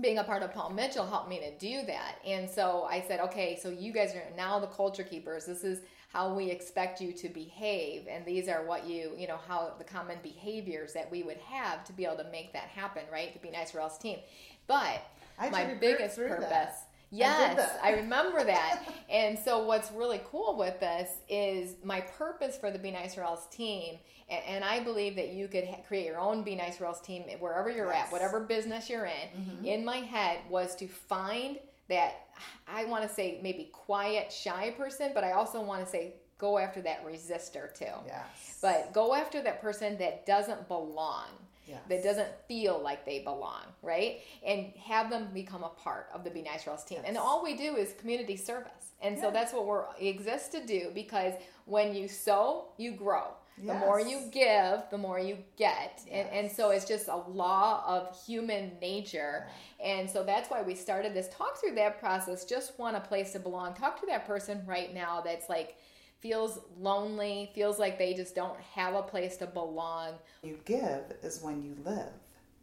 being 0.00 0.18
a 0.18 0.24
part 0.24 0.42
of 0.42 0.52
Paul 0.52 0.70
Mitchell 0.70 1.06
helped 1.06 1.28
me 1.28 1.38
to 1.38 1.58
do 1.58 1.86
that. 1.86 2.16
And 2.26 2.50
so 2.50 2.86
I 2.90 3.02
said, 3.06 3.20
okay, 3.20 3.58
so 3.62 3.70
you 3.70 3.92
guys 3.92 4.14
are 4.14 4.24
now 4.36 4.58
the 4.58 4.66
culture 4.66 5.04
keepers. 5.04 5.46
This 5.46 5.64
is 5.64 5.80
how 6.12 6.34
we 6.34 6.50
expect 6.50 7.00
you 7.00 7.12
to 7.12 7.28
behave 7.28 8.06
and 8.08 8.24
these 8.24 8.48
are 8.48 8.64
what 8.64 8.86
you 8.86 9.12
you 9.16 9.26
know 9.26 9.38
how 9.48 9.72
the 9.78 9.84
common 9.84 10.18
behaviors 10.22 10.92
that 10.92 11.10
we 11.10 11.22
would 11.22 11.38
have 11.38 11.84
to 11.84 11.92
be 11.92 12.04
able 12.04 12.16
to 12.16 12.30
make 12.30 12.52
that 12.52 12.68
happen 12.68 13.02
right 13.10 13.32
to 13.32 13.38
be 13.38 13.50
Nice 13.50 13.74
or 13.74 13.80
Else 13.80 13.98
team 13.98 14.18
but 14.66 15.02
I 15.38 15.50
my 15.50 15.74
biggest 15.74 16.16
purpose 16.16 16.48
that. 16.48 16.86
Yes, 17.14 17.78
I, 17.82 17.90
I, 17.90 17.96
remember 17.96 18.42
that. 18.42 18.88
and 19.10 19.38
so, 19.38 19.64
what's 19.64 19.92
really 19.92 20.22
cool 20.30 20.56
with 20.56 20.80
this 20.80 21.10
is 21.28 21.74
my 21.84 22.00
purpose 22.00 22.56
for 22.56 22.70
the 22.70 22.78
Be 22.78 22.90
Nice 22.90 23.18
or 23.18 23.22
Else 23.22 23.46
team. 23.50 23.98
And, 24.30 24.42
and 24.46 24.64
I 24.64 24.80
believe 24.80 25.16
that 25.16 25.28
you 25.28 25.46
could 25.46 25.66
ha- 25.66 25.82
create 25.86 26.06
your 26.06 26.18
own 26.18 26.42
Be 26.42 26.56
Nice 26.56 26.80
or 26.80 26.86
Else 26.86 27.02
team 27.02 27.24
wherever 27.38 27.70
you're 27.70 27.92
yes. 27.92 28.06
at, 28.06 28.12
whatever 28.12 28.40
business 28.40 28.88
you're 28.88 29.04
in. 29.04 29.12
Mm-hmm. 29.12 29.64
In 29.66 29.84
my 29.84 29.98
head 29.98 30.38
was 30.48 30.74
to 30.76 30.88
find 30.88 31.58
that 31.90 32.21
I 32.66 32.84
want 32.84 33.06
to 33.06 33.12
say 33.12 33.40
maybe 33.42 33.70
quiet, 33.72 34.32
shy 34.32 34.70
person, 34.70 35.12
but 35.14 35.24
I 35.24 35.32
also 35.32 35.60
want 35.60 35.84
to 35.84 35.90
say 35.90 36.14
go 36.38 36.58
after 36.58 36.82
that 36.82 37.06
resistor 37.06 37.72
too. 37.72 37.86
Yes. 38.06 38.58
But 38.60 38.92
go 38.92 39.14
after 39.14 39.42
that 39.42 39.60
person 39.60 39.96
that 39.98 40.26
doesn't 40.26 40.68
belong. 40.68 41.26
Yes. 41.68 41.80
That 41.88 42.02
doesn't 42.02 42.28
feel 42.48 42.82
like 42.82 43.06
they 43.06 43.20
belong, 43.20 43.62
right? 43.82 44.20
And 44.44 44.72
have 44.84 45.08
them 45.10 45.28
become 45.32 45.62
a 45.62 45.68
part 45.68 46.08
of 46.12 46.24
the 46.24 46.30
Be 46.30 46.42
Nice 46.42 46.64
Girls 46.64 46.84
team. 46.84 46.98
Yes. 47.02 47.08
And 47.08 47.16
all 47.16 47.42
we 47.42 47.56
do 47.56 47.76
is 47.76 47.94
community 48.00 48.36
service. 48.36 48.92
And 49.00 49.18
so 49.18 49.30
that's 49.30 49.52
what 49.52 49.66
we're 49.66 49.84
exist 50.00 50.52
to 50.52 50.64
do 50.64 50.90
because 50.94 51.34
when 51.64 51.94
you 51.94 52.08
sow, 52.08 52.68
you 52.78 52.92
grow. 52.92 53.28
The 53.58 53.74
more 53.74 54.00
you 54.00 54.28
give, 54.32 54.82
the 54.90 54.98
more 54.98 55.20
you 55.20 55.38
get. 55.56 56.00
Yes. 56.06 56.08
And, 56.10 56.28
and 56.30 56.52
so 56.52 56.70
it's 56.70 56.84
just 56.84 57.08
a 57.08 57.16
law 57.16 57.84
of 57.86 58.16
human 58.26 58.72
nature. 58.80 59.46
And 59.82 60.08
so 60.08 60.24
that's 60.24 60.50
why 60.50 60.62
we 60.62 60.74
started 60.74 61.14
this. 61.14 61.28
Talk 61.28 61.60
through 61.60 61.74
that 61.76 62.00
process. 62.00 62.44
Just 62.44 62.78
want 62.78 62.96
a 62.96 63.00
place 63.00 63.32
to 63.32 63.38
belong. 63.38 63.74
Talk 63.74 64.00
to 64.00 64.06
that 64.06 64.26
person 64.26 64.62
right 64.66 64.92
now 64.92 65.20
that's 65.20 65.48
like, 65.48 65.76
feels 66.20 66.60
lonely, 66.78 67.50
feels 67.52 67.78
like 67.80 67.98
they 67.98 68.14
just 68.14 68.34
don't 68.34 68.58
have 68.60 68.94
a 68.94 69.02
place 69.02 69.36
to 69.38 69.46
belong. 69.46 70.12
You 70.42 70.58
give 70.64 71.02
is 71.22 71.42
when 71.42 71.62
you 71.62 71.76
live. 71.84 72.12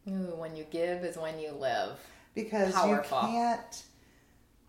Ooh, 0.08 0.36
when 0.36 0.56
you 0.56 0.65
give 0.71 1.04
is 1.04 1.17
when 1.17 1.39
you 1.39 1.52
live. 1.52 1.99
Because 2.34 2.73
Powerful. 2.73 3.21
you 3.21 3.28
can't 3.28 3.84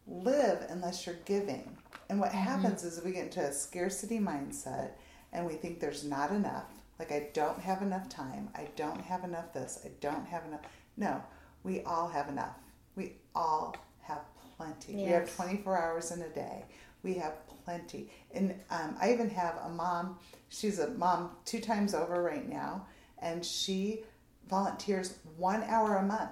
live 0.06 0.66
unless 0.70 1.06
you're 1.06 1.18
giving. 1.24 1.76
And 2.08 2.18
what 2.18 2.30
mm-hmm. 2.30 2.38
happens 2.38 2.82
is 2.82 3.02
we 3.04 3.12
get 3.12 3.26
into 3.26 3.40
a 3.40 3.52
scarcity 3.52 4.18
mindset 4.18 4.90
and 5.32 5.46
we 5.46 5.54
think 5.54 5.80
there's 5.80 6.04
not 6.04 6.30
enough. 6.30 6.64
Like, 6.98 7.12
I 7.12 7.28
don't 7.32 7.58
have 7.60 7.82
enough 7.82 8.08
time. 8.08 8.50
I 8.54 8.68
don't 8.76 9.00
have 9.00 9.24
enough 9.24 9.52
this. 9.52 9.80
I 9.84 9.90
don't 10.00 10.26
have 10.26 10.44
enough. 10.44 10.60
No, 10.96 11.22
we 11.62 11.82
all 11.82 12.08
have 12.08 12.28
enough. 12.28 12.56
We 12.94 13.14
all 13.34 13.74
have 14.02 14.20
plenty. 14.56 14.92
Yes. 14.92 15.06
We 15.06 15.12
have 15.12 15.36
24 15.36 15.78
hours 15.78 16.10
in 16.10 16.22
a 16.22 16.28
day. 16.28 16.64
We 17.02 17.14
have 17.14 17.34
plenty. 17.64 18.10
And 18.32 18.54
um, 18.70 18.96
I 19.00 19.12
even 19.12 19.30
have 19.30 19.56
a 19.64 19.68
mom, 19.70 20.18
she's 20.48 20.78
a 20.78 20.90
mom 20.90 21.30
two 21.44 21.60
times 21.60 21.94
over 21.94 22.22
right 22.22 22.48
now, 22.48 22.86
and 23.18 23.44
she 23.44 24.00
volunteers 24.48 25.14
one 25.36 25.62
hour 25.64 25.96
a 25.96 26.02
month. 26.02 26.30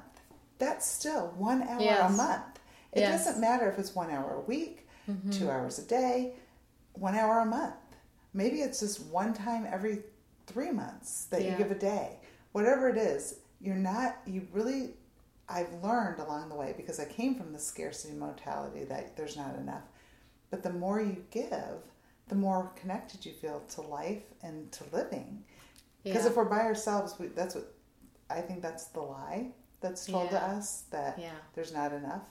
That's 0.59 0.87
still 0.87 1.33
one 1.37 1.63
hour 1.63 1.81
yes. 1.81 2.13
a 2.13 2.17
month. 2.17 2.59
It 2.93 3.01
yes. 3.01 3.25
doesn't 3.25 3.41
matter 3.41 3.71
if 3.71 3.79
it's 3.79 3.95
one 3.95 4.11
hour 4.11 4.35
a 4.37 4.41
week, 4.41 4.89
mm-hmm. 5.09 5.31
two 5.31 5.51
hours 5.51 5.79
a 5.79 5.85
day, 5.85 6.35
one 6.95 7.15
hour 7.15 7.41
a 7.41 7.47
month. 7.47 7.75
Maybe 8.39 8.61
it's 8.61 8.79
just 8.79 9.05
one 9.07 9.35
time 9.35 9.67
every 9.69 9.99
three 10.47 10.71
months 10.71 11.25
that 11.25 11.43
yeah. 11.43 11.51
you 11.51 11.57
give 11.57 11.73
a 11.73 11.75
day. 11.75 12.21
Whatever 12.53 12.89
it 12.89 12.97
is, 12.97 13.41
you're 13.61 13.75
not, 13.75 14.19
you 14.27 14.47
really, 14.53 14.91
I've 15.49 15.73
learned 15.83 16.21
along 16.21 16.49
the 16.49 16.55
way 16.55 16.73
because 16.77 17.01
I 17.01 17.05
came 17.05 17.35
from 17.35 17.53
the 17.53 17.59
scarcity 17.59 18.15
mentality 18.15 18.85
that 18.85 19.17
there's 19.17 19.37
not 19.37 19.57
enough. 19.57 19.83
But 20.51 20.63
the 20.63 20.73
more 20.73 21.01
you 21.01 21.25
give, 21.33 21.83
the 22.29 22.37
more 22.37 22.71
connected 22.77 23.27
you 23.27 23.33
feel 23.33 23.61
to 23.75 23.81
life 23.81 24.23
and 24.45 24.71
to 24.71 24.85
living. 24.93 25.43
Because 26.05 26.23
yeah. 26.23 26.31
if 26.31 26.37
we're 26.37 26.45
by 26.45 26.61
ourselves, 26.61 27.17
we, 27.19 27.27
that's 27.27 27.57
what 27.57 27.75
I 28.31 28.41
think 28.41 28.63
that's 28.63 28.85
the 28.85 29.01
lie 29.01 29.49
that's 29.81 30.07
told 30.07 30.31
yeah. 30.31 30.39
to 30.39 30.45
us 30.45 30.85
that 30.93 31.19
yeah. 31.21 31.33
there's 31.57 31.73
not 31.73 31.93
enough 31.93 32.23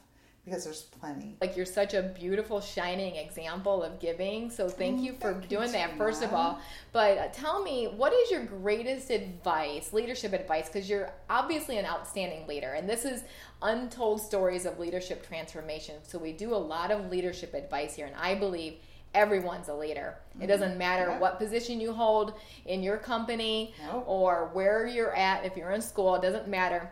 because 0.48 0.64
there's 0.64 0.84
plenty. 0.84 1.36
Like 1.42 1.58
you're 1.58 1.66
such 1.66 1.94
a 1.94 2.02
beautiful, 2.02 2.62
shining 2.62 3.18
example 3.18 3.84
of 3.84 4.00
giving. 4.00 4.50
So 4.50 4.70
thank 4.70 5.02
mm, 5.02 5.04
you 5.04 5.14
for 5.14 5.34
thank 5.34 5.50
doing 5.50 5.68
you 5.68 5.74
that, 5.74 5.98
first 5.98 6.24
of 6.24 6.34
all. 6.34 6.60
But 6.94 7.18
uh, 7.18 7.28
tell 7.34 7.62
me, 7.62 7.88
what 7.88 8.14
is 8.14 8.32
your 8.32 8.46
greatest 8.46 9.10
advice, 9.10 9.92
leadership 9.92 10.32
advice? 10.32 10.68
Because 10.68 10.90
you're 10.90 11.12
obviously 11.30 11.78
an 11.80 11.86
outstanding 11.86 12.48
leader, 12.48 12.76
and 12.76 12.90
this 12.90 13.04
is 13.04 13.26
untold 13.62 14.22
stories 14.22 14.66
of 14.66 14.80
leadership 14.80 15.28
transformation. 15.28 15.96
So 16.04 16.18
we 16.18 16.32
do 16.32 16.54
a 16.54 16.56
lot 16.56 16.92
of 16.92 17.12
leadership 17.12 17.54
advice 17.54 17.96
here, 17.96 18.06
and 18.06 18.16
I 18.16 18.34
believe 18.34 18.76
everyone's 19.14 19.68
a 19.68 19.74
leader. 19.74 20.16
It 20.36 20.38
mm-hmm. 20.38 20.48
doesn't 20.48 20.78
matter 20.78 21.10
yeah. 21.10 21.20
what 21.20 21.40
position 21.40 21.82
you 21.82 21.92
hold 21.92 22.36
in 22.66 22.82
your 22.82 22.98
company 22.98 23.74
or 24.06 24.50
where 24.54 24.88
you're 24.88 25.16
at. 25.16 25.44
If 25.44 25.58
you're 25.58 25.72
in 25.72 25.82
school, 25.82 26.16
it 26.16 26.22
doesn't 26.22 26.48
matter 26.48 26.90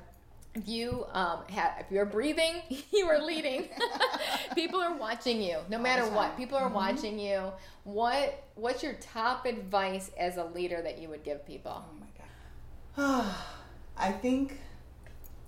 if 0.56 0.68
you 0.68 1.06
um, 1.12 1.40
have 1.50 1.74
if 1.80 1.92
you're 1.92 2.06
breathing 2.06 2.62
you 2.94 3.06
are 3.06 3.22
leading. 3.22 3.70
People 4.56 4.80
are 4.82 4.96
watching 4.96 5.42
you 5.42 5.58
no 5.70 5.78
matter 5.78 6.08
what. 6.10 6.38
People 6.38 6.58
are 6.58 6.66
mm-hmm. 6.66 6.76
watching 6.76 7.20
you. 7.20 7.52
What 7.84 8.44
what's 8.56 8.82
your 8.82 8.94
top 8.94 9.46
advice 9.46 10.12
as 10.18 10.38
a 10.38 10.46
leader 10.46 10.82
that 10.82 10.98
you 11.00 11.10
would 11.10 11.24
give 11.24 11.46
people? 11.46 11.84
Oh 11.86 12.00
my 12.00 13.04
god. 13.04 13.36
I 13.98 14.12
think 14.12 14.60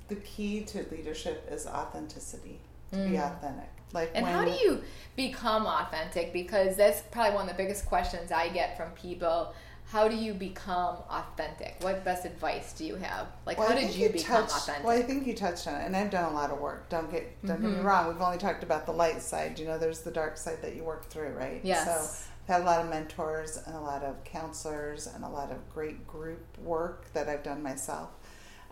the 0.10 0.16
key 0.16 0.62
to 0.62 0.86
leadership 0.92 1.48
is 1.52 1.66
authenticity. 1.66 2.60
To 2.92 2.98
mm. 2.98 3.12
be 3.12 3.18
authentic. 3.18 3.70
Like 3.94 4.12
and 4.14 4.26
how 4.26 4.46
do 4.46 4.52
you 4.52 4.82
become 5.16 5.66
authentic? 5.66 6.32
Because 6.32 6.76
that's 6.76 7.02
probably 7.12 7.36
one 7.36 7.50
of 7.50 7.56
the 7.56 7.62
biggest 7.62 7.86
questions 7.86 8.32
i 8.32 8.50
get 8.50 8.78
from 8.78 8.92
people 8.92 9.54
how 9.90 10.10
do 10.10 10.16
you 10.16 10.34
become 10.34 10.98
authentic? 11.10 11.78
What 11.80 12.04
best 12.04 12.26
advice 12.26 12.74
do 12.74 12.84
you 12.84 12.96
have? 12.96 13.28
Like, 13.46 13.58
well, 13.58 13.70
how 13.70 13.76
did 13.76 13.96
you, 13.96 14.08
you 14.08 14.10
become 14.10 14.42
touched, 14.44 14.58
authentic? 14.58 14.86
Well, 14.86 14.98
I 14.98 15.02
think 15.02 15.26
you 15.26 15.34
touched 15.34 15.66
on 15.66 15.76
it, 15.76 15.86
and 15.86 15.96
I've 15.96 16.10
done 16.10 16.30
a 16.30 16.34
lot 16.34 16.52
of 16.52 16.60
work. 16.60 16.90
Don't 16.90 17.10
get 17.10 17.42
don't 17.46 17.56
mm-hmm. 17.56 17.64
get 17.64 17.72
me 17.72 17.78
mm-hmm. 17.78 17.88
wrong. 17.88 18.08
We've 18.10 18.22
only 18.22 18.38
talked 18.38 18.64
about 18.64 18.86
the 18.86 18.92
light 18.92 19.22
side. 19.22 19.58
You 19.58 19.66
know, 19.66 19.78
there's 19.78 20.02
the 20.02 20.12
dark 20.12 20.36
side 20.38 20.62
that 20.62 20.76
you 20.76 20.84
work 20.84 21.06
through, 21.06 21.30
right? 21.30 21.62
Yes. 21.64 21.86
So 21.86 22.26
I've 22.50 22.56
had 22.56 22.62
a 22.64 22.66
lot 22.66 22.82
of 22.82 22.90
mentors 22.90 23.58
and 23.66 23.76
a 23.76 23.80
lot 23.80 24.04
of 24.04 24.22
counselors 24.26 25.08
and 25.08 25.24
a 25.24 25.30
lot 25.30 25.52
of 25.52 25.58
great 25.74 26.06
group 26.06 26.46
work 26.58 27.12
that 27.14 27.30
I've 27.30 27.44
done 27.44 27.64
myself. 27.64 28.10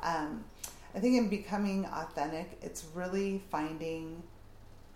Um, 0.04 0.44
I 0.94 1.00
think 1.00 1.18
in 1.18 1.30
becoming 1.30 1.86
authentic, 1.86 2.58
it's 2.62 2.86
really 2.94 3.42
finding 3.50 4.22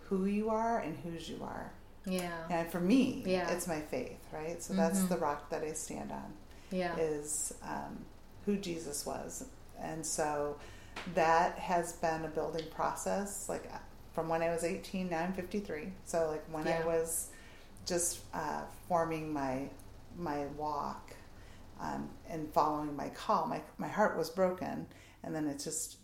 who 0.09 0.25
you 0.25 0.49
are 0.49 0.79
and 0.79 0.97
whose 0.97 1.29
you 1.29 1.39
are. 1.43 1.71
Yeah. 2.05 2.31
And 2.49 2.71
for 2.71 2.79
me, 2.79 3.23
Yeah. 3.25 3.49
it's 3.51 3.67
my 3.67 3.81
faith, 3.81 4.19
right? 4.31 4.61
So 4.61 4.73
that's 4.73 4.99
Mhm. 4.99 5.09
the 5.09 5.17
rock 5.17 5.49
that 5.49 5.63
I 5.63 5.73
stand 5.73 6.11
on 6.11 6.33
Yeah. 6.71 6.95
is 6.97 7.53
um, 7.63 8.05
who 8.45 8.57
Jesus 8.57 9.05
was. 9.05 9.45
And 9.79 10.05
so 10.05 10.57
that 11.13 11.57
has 11.59 11.93
been 11.93 12.25
a 12.25 12.29
building 12.29 12.65
process, 12.71 13.47
like 13.49 13.65
uh, 13.73 13.77
from 14.13 14.27
when 14.27 14.41
I 14.41 14.49
was 14.49 14.63
18, 14.63 15.09
now 15.09 15.19
I'm 15.23 15.33
53. 15.33 15.93
So 16.05 16.27
like 16.29 16.43
when 16.51 16.67
I 16.67 16.85
was 16.85 17.29
just 17.85 18.19
uh, 18.33 18.63
forming 18.87 19.31
my 19.33 19.69
my 20.17 20.45
walk 20.57 21.13
um, 21.79 22.09
and 22.27 22.51
following 22.53 22.93
my 22.95 23.07
call, 23.09 23.45
my, 23.45 23.61
my 23.77 23.87
heart 23.87 24.17
was 24.17 24.29
broken. 24.29 24.85
And 25.23 25.33
then 25.33 25.47
it's 25.47 25.63
just 25.63 25.97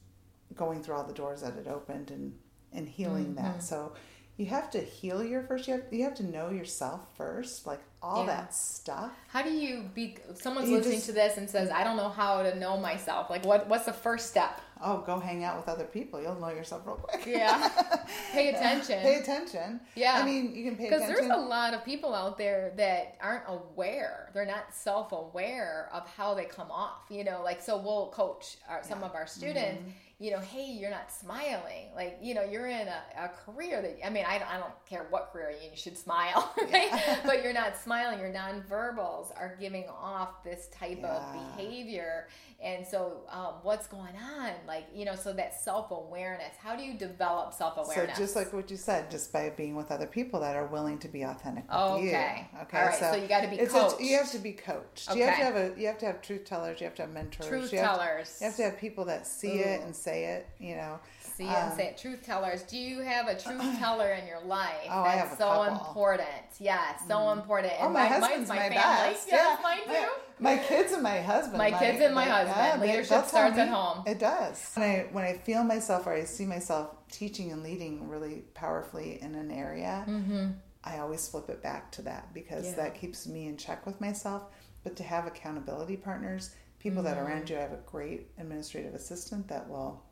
going 0.56 0.82
through 0.84 0.96
all 0.96 1.04
the 1.04 1.14
doors 1.14 1.42
that 1.42 1.58
it 1.58 1.68
opened 1.68 2.12
and, 2.12 2.38
and 2.72 2.88
healing 2.88 3.34
Mhm. 3.34 3.36
that. 3.38 3.64
So 3.64 3.92
you 4.38 4.46
have 4.48 4.70
to 4.72 4.80
heal 4.80 5.24
your 5.24 5.44
first. 5.44 5.68
You 5.68 5.76
have, 5.76 5.84
you 5.92 6.04
have 6.04 6.16
to 6.16 6.24
know 6.26 6.50
yourself 6.50 7.02
first, 7.18 7.66
like 7.66 7.80
all 8.04 8.22
Yeah. 8.26 8.36
that 8.36 8.54
stuff. 8.54 9.12
How 9.30 9.42
do 9.42 9.50
you 9.50 9.90
be? 9.94 10.18
Someone's 10.36 10.70
You 10.70 10.78
listening 10.78 10.96
just- 10.98 11.06
to 11.08 11.12
this 11.14 11.38
and 11.38 11.50
says, 11.50 11.70
"I 11.72 11.84
don't 11.84 11.96
know 11.98 12.10
how 12.10 12.44
to 12.44 12.54
know 12.60 12.78
myself." 12.78 13.30
Like, 13.30 13.46
what? 13.46 13.68
What's 13.68 13.86
the 13.86 13.94
first 13.94 14.30
step? 14.30 14.60
Oh, 14.84 14.98
go 15.00 15.20
hang 15.20 15.46
out 15.46 15.56
with 15.56 15.70
other 15.70 15.86
people. 15.86 16.22
You'll 16.22 16.36
know 16.40 16.50
yourself 16.50 16.86
real 16.86 16.98
quick. 16.98 17.26
Yeah. 17.26 17.70
Pay 18.34 18.50
attention. 18.50 19.02
pay 19.02 19.16
attention. 19.22 19.80
Yeah. 19.96 20.16
I 20.16 20.26
mean, 20.26 20.54
you 20.54 20.66
can 20.66 20.76
pay 20.76 20.90
Because 20.90 21.08
there's 21.08 21.30
a 21.30 21.38
lot 21.38 21.74
of 21.74 21.86
people 21.86 22.14
out 22.14 22.38
there 22.38 22.74
that 22.76 23.16
aren't 23.22 23.46
aware. 23.48 24.30
They're 24.34 24.46
not 24.46 24.74
self 24.74 25.14
aware 25.14 25.90
of 25.94 26.06
how 26.10 26.34
they 26.34 26.44
come 26.44 26.70
off. 26.72 27.06
You 27.10 27.24
know, 27.24 27.42
like, 27.42 27.62
so 27.62 27.78
we'll 27.78 28.08
coach 28.10 28.58
our, 28.68 28.84
some 28.84 29.00
Yeah. 29.00 29.06
of 29.06 29.16
our 29.16 29.26
students, 29.28 29.82
Mm-hmm. 29.82 29.90
You 30.18 30.32
know, 30.32 30.40
hey, 30.40 30.72
you're 30.72 30.90
not 30.92 31.12
smiling. 31.12 31.88
Like, 31.96 32.20
you 32.22 32.34
know, 32.34 32.44
you're 32.44 32.68
in 32.68 32.88
a, 32.88 33.02
a 33.18 33.30
career 33.46 33.82
that, 33.82 34.06
I 34.06 34.10
mean, 34.10 34.24
I, 34.28 34.38
don't- 34.40 34.50
I 34.50 34.58
don't 34.58 34.72
care 34.90 35.06
what 35.10 35.32
career 35.34 35.50
in, 35.50 35.72
you 35.72 35.76
should 35.78 35.98
smile, 35.98 36.54
right? 36.62 36.88
Yeah. 36.92 37.20
but 37.26 37.44
you're 37.44 37.54
not 37.54 37.78
smiling. 37.78 38.20
Your 38.20 38.32
nonverbals 38.32 39.32
are 39.38 39.58
giving 39.60 39.86
off 39.90 40.44
this 40.44 40.68
type 40.68 41.04
of 41.04 41.22
behavior. 41.58 42.28
And 42.64 42.88
so, 42.88 43.24
um, 43.30 43.56
what's 43.64 43.86
going 43.88 44.16
on? 44.16 44.52
Like, 44.66 44.86
you 44.96 45.04
know, 45.04 45.16
so 45.16 45.34
that 45.34 45.60
self 45.60 45.92
awareness. 45.92 46.54
How 46.58 46.76
do 46.78 46.84
you 46.84 46.94
develop 46.98 47.54
self 47.54 47.78
awareness? 47.78 48.16
so 48.18 48.24
just 48.24 48.36
like 48.38 48.54
what 48.54 48.72
you 48.72 48.78
said, 48.78 49.12
just 49.12 49.34
by 49.34 49.50
being 49.50 49.76
with 49.76 49.92
other 49.92 50.08
people 50.08 50.40
that 50.40 50.56
are 50.56 50.66
willing 50.68 50.98
to 51.00 51.10
be 51.10 51.24
authentic 51.24 51.66
with 51.68 51.76
Okay. 51.78 52.48
you. 52.54 52.60
Okay. 52.62 52.78
All 52.80 52.86
right, 52.86 52.96
so 52.98 53.16
you 53.16 53.28
gotta 53.28 53.50
be 53.50 53.58
it's 53.58 53.74
coached. 53.74 54.00
A, 54.00 54.04
you 54.06 54.18
have 54.18 54.32
to 54.32 54.40
be 54.40 54.54
coached. 54.54 55.14
You 55.14 55.24
have 55.26 55.38
to 55.38 55.44
have 55.44 55.56
a. 55.58 55.74
You 55.78 55.88
have 55.88 55.98
to 56.00 56.06
have 56.06 56.22
truth 56.22 56.46
tellers. 56.46 56.80
You 56.80 56.86
have 56.86 56.96
to 56.96 57.02
have 57.04 57.12
mentors. 57.12 57.46
truth 57.48 57.74
you 57.74 57.80
have 57.80 57.92
to- 57.92 57.98
tellers. 58.06 58.38
you 58.40 58.48
have 58.48 58.56
to 58.56 58.64
have 58.64 58.78
people 58.78 59.04
that 59.06 59.28
see 59.28 59.60
it 59.60 59.82
Ooh. 59.82 59.84
and 59.84 59.96
say 60.06 60.26
it. 60.36 60.48
You 60.60 60.76
know. 60.76 61.00
See 61.20 61.44
it 61.44 61.48
and 61.50 61.72
Um, 61.72 61.78
say 61.78 61.88
it. 61.88 61.98
Truth 61.98 62.24
tellers. 62.24 62.62
Do 62.64 62.78
you 62.78 63.02
have 63.02 63.28
a 63.28 63.38
truth 63.38 63.62
teller 63.80 64.12
in 64.14 64.26
your 64.26 64.40
life? 64.42 64.88
Oh, 64.90 65.02
I 65.02 65.16
That's 65.16 65.30
have 65.30 65.34
a 65.34 65.36
so 65.38 65.48
couple. 65.50 65.64
Mm. 65.66 65.88
important. 65.88 66.30
Yeah, 66.60 66.98
so 67.08 67.32
important. 67.32 67.74
Oh, 67.80 67.86
And 67.86 67.94
my, 67.94 68.08
mine's 68.10 68.24
husband's 68.24 68.50
my, 68.50 68.56
my, 68.56 68.70
best. 68.70 69.28
Yeah, 69.30 69.58
mine 69.62 69.78
too. 69.86 69.92
My, 70.40 70.56
my 70.56 70.64
kids 70.64 70.94
and 70.94 71.04
my 71.04 71.20
husband. 71.22 71.58
My 71.58 71.72
kids 71.72 72.00
and 72.02 72.16
my 72.16 72.26
they- 72.26 72.32
husband. 72.32 72.82
they- 72.82 72.88
Leadership 72.88 73.26
starts 73.26 73.58
at 73.58 73.68
home. 73.68 74.04
It 74.08 74.20
does. 74.20 74.72
When 74.76 74.86
I 74.90 75.08
when 75.12 75.24
I 75.26 75.34
feel 75.34 75.64
myself 75.64 76.08
or 76.08 76.14
I 76.14 76.24
see 76.24 76.46
myself 76.46 76.88
teaching 77.12 77.52
and 77.52 77.64
leading 77.64 78.08
really 78.08 78.44
powerfully 78.54 79.20
in 79.22 79.36
an 79.36 79.52
area, 79.52 80.06
Mm-hmm. 80.08 80.48
I 80.88 81.00
always 81.00 81.28
flip 81.28 81.50
it 81.50 81.64
back 81.64 81.92
to 81.94 82.04
that 82.04 82.32
because 82.34 82.66
Yeah. 82.68 82.76
that 82.76 82.94
keeps 82.96 83.26
me 83.28 83.48
in 83.48 83.58
check 83.58 83.86
with 83.88 84.00
myself. 84.00 84.44
But 84.84 84.96
to 84.98 85.04
have 85.04 85.26
accountability 85.26 85.98
partners, 85.98 86.52
people 86.86 87.02
that 87.02 87.18
Mm-hmm. 87.18 87.26
are 87.26 87.30
around 87.30 87.50
you, 87.50 87.58
I 87.58 87.62
have 87.62 87.72
a 87.72 87.80
great 87.88 88.28
administrative 88.38 88.94
assistant 88.94 89.48
that 89.48 89.68
will 89.68 90.04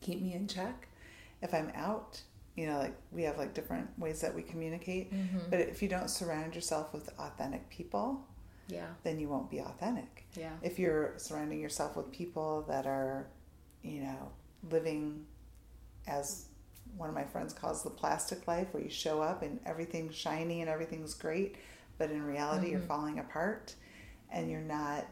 keep 0.00 0.20
me 0.20 0.34
in 0.34 0.48
check. 0.48 0.88
If 1.42 1.54
I'm 1.54 1.70
out, 1.76 2.20
you 2.56 2.66
know, 2.66 2.78
like 2.80 2.94
we 3.12 3.22
have 3.22 3.38
like 3.38 3.54
different 3.54 3.88
ways 4.00 4.20
that 4.20 4.34
we 4.34 4.42
communicate. 4.42 5.12
Mm-hmm. 5.14 5.48
But 5.48 5.60
if 5.60 5.80
you 5.80 5.88
don't 5.88 6.10
surround 6.10 6.56
yourself 6.56 6.92
with 6.92 7.08
authentic 7.20 7.70
people, 7.70 8.26
Yeah, 8.66 8.88
then 9.04 9.20
you 9.20 9.28
won't 9.28 9.48
be 9.48 9.60
authentic. 9.60 10.26
yeah, 10.34 10.50
If 10.60 10.76
you're 10.80 11.14
surrounding 11.18 11.60
yourself 11.60 11.96
with 11.96 12.10
people 12.10 12.64
that 12.66 12.84
are, 12.84 13.28
you 13.84 14.00
know, 14.02 14.32
living 14.70 15.24
as 16.08 16.46
one 16.96 17.08
of 17.08 17.14
my 17.14 17.24
friends 17.24 17.52
calls 17.52 17.84
the 17.84 17.90
plastic 17.90 18.48
life, 18.48 18.66
where 18.72 18.82
you 18.82 18.90
show 18.90 19.22
up 19.22 19.42
and 19.42 19.60
everything's 19.64 20.16
shiny 20.16 20.62
and 20.62 20.68
everything's 20.68 21.14
great, 21.14 21.54
but 21.96 22.10
in 22.10 22.22
reality 22.24 22.70
you're 22.72 22.80
Mhm. 22.80 22.86
falling 22.88 23.18
apart 23.20 23.76
and 24.32 24.50
you're 24.50 24.60
not 24.80 25.04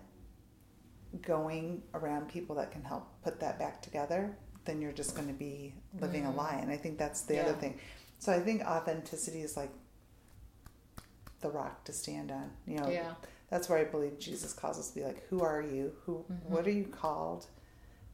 going 1.22 1.82
around 1.94 2.28
people 2.28 2.54
that 2.56 2.70
can 2.70 2.82
help 2.82 3.06
put 3.22 3.40
that 3.40 3.58
back 3.58 3.82
together, 3.82 4.36
then 4.64 4.80
you're 4.80 4.92
just 4.92 5.14
going 5.16 5.26
to 5.28 5.34
be 5.34 5.74
living 6.00 6.26
a 6.26 6.30
Mm. 6.30 6.36
lie. 6.36 6.58
And 6.62 6.70
I 6.70 6.76
think 6.76 6.98
that's 6.98 7.22
the 7.22 7.40
other 7.42 7.54
thing. 7.54 7.78
So 8.18 8.32
I 8.32 8.40
think 8.40 8.62
authenticity 8.62 9.40
is 9.42 9.56
like 9.56 9.70
the 11.40 11.50
rock 11.50 11.84
to 11.84 11.92
stand 11.92 12.30
on. 12.30 12.50
You 12.66 12.76
know, 12.78 12.88
yeah. 12.88 13.14
that's 13.48 13.68
where 13.68 13.78
I 13.78 13.84
believe 13.84 14.18
Jesus 14.18 14.52
calls 14.52 14.78
us 14.78 14.90
to 14.90 14.94
be 14.94 15.04
like, 15.04 15.26
who 15.28 15.40
are 15.42 15.62
you? 15.62 15.92
Who 16.04 16.24
Mhm. 16.30 16.44
what 16.50 16.66
are 16.66 16.70
you 16.72 16.84
called 16.84 17.46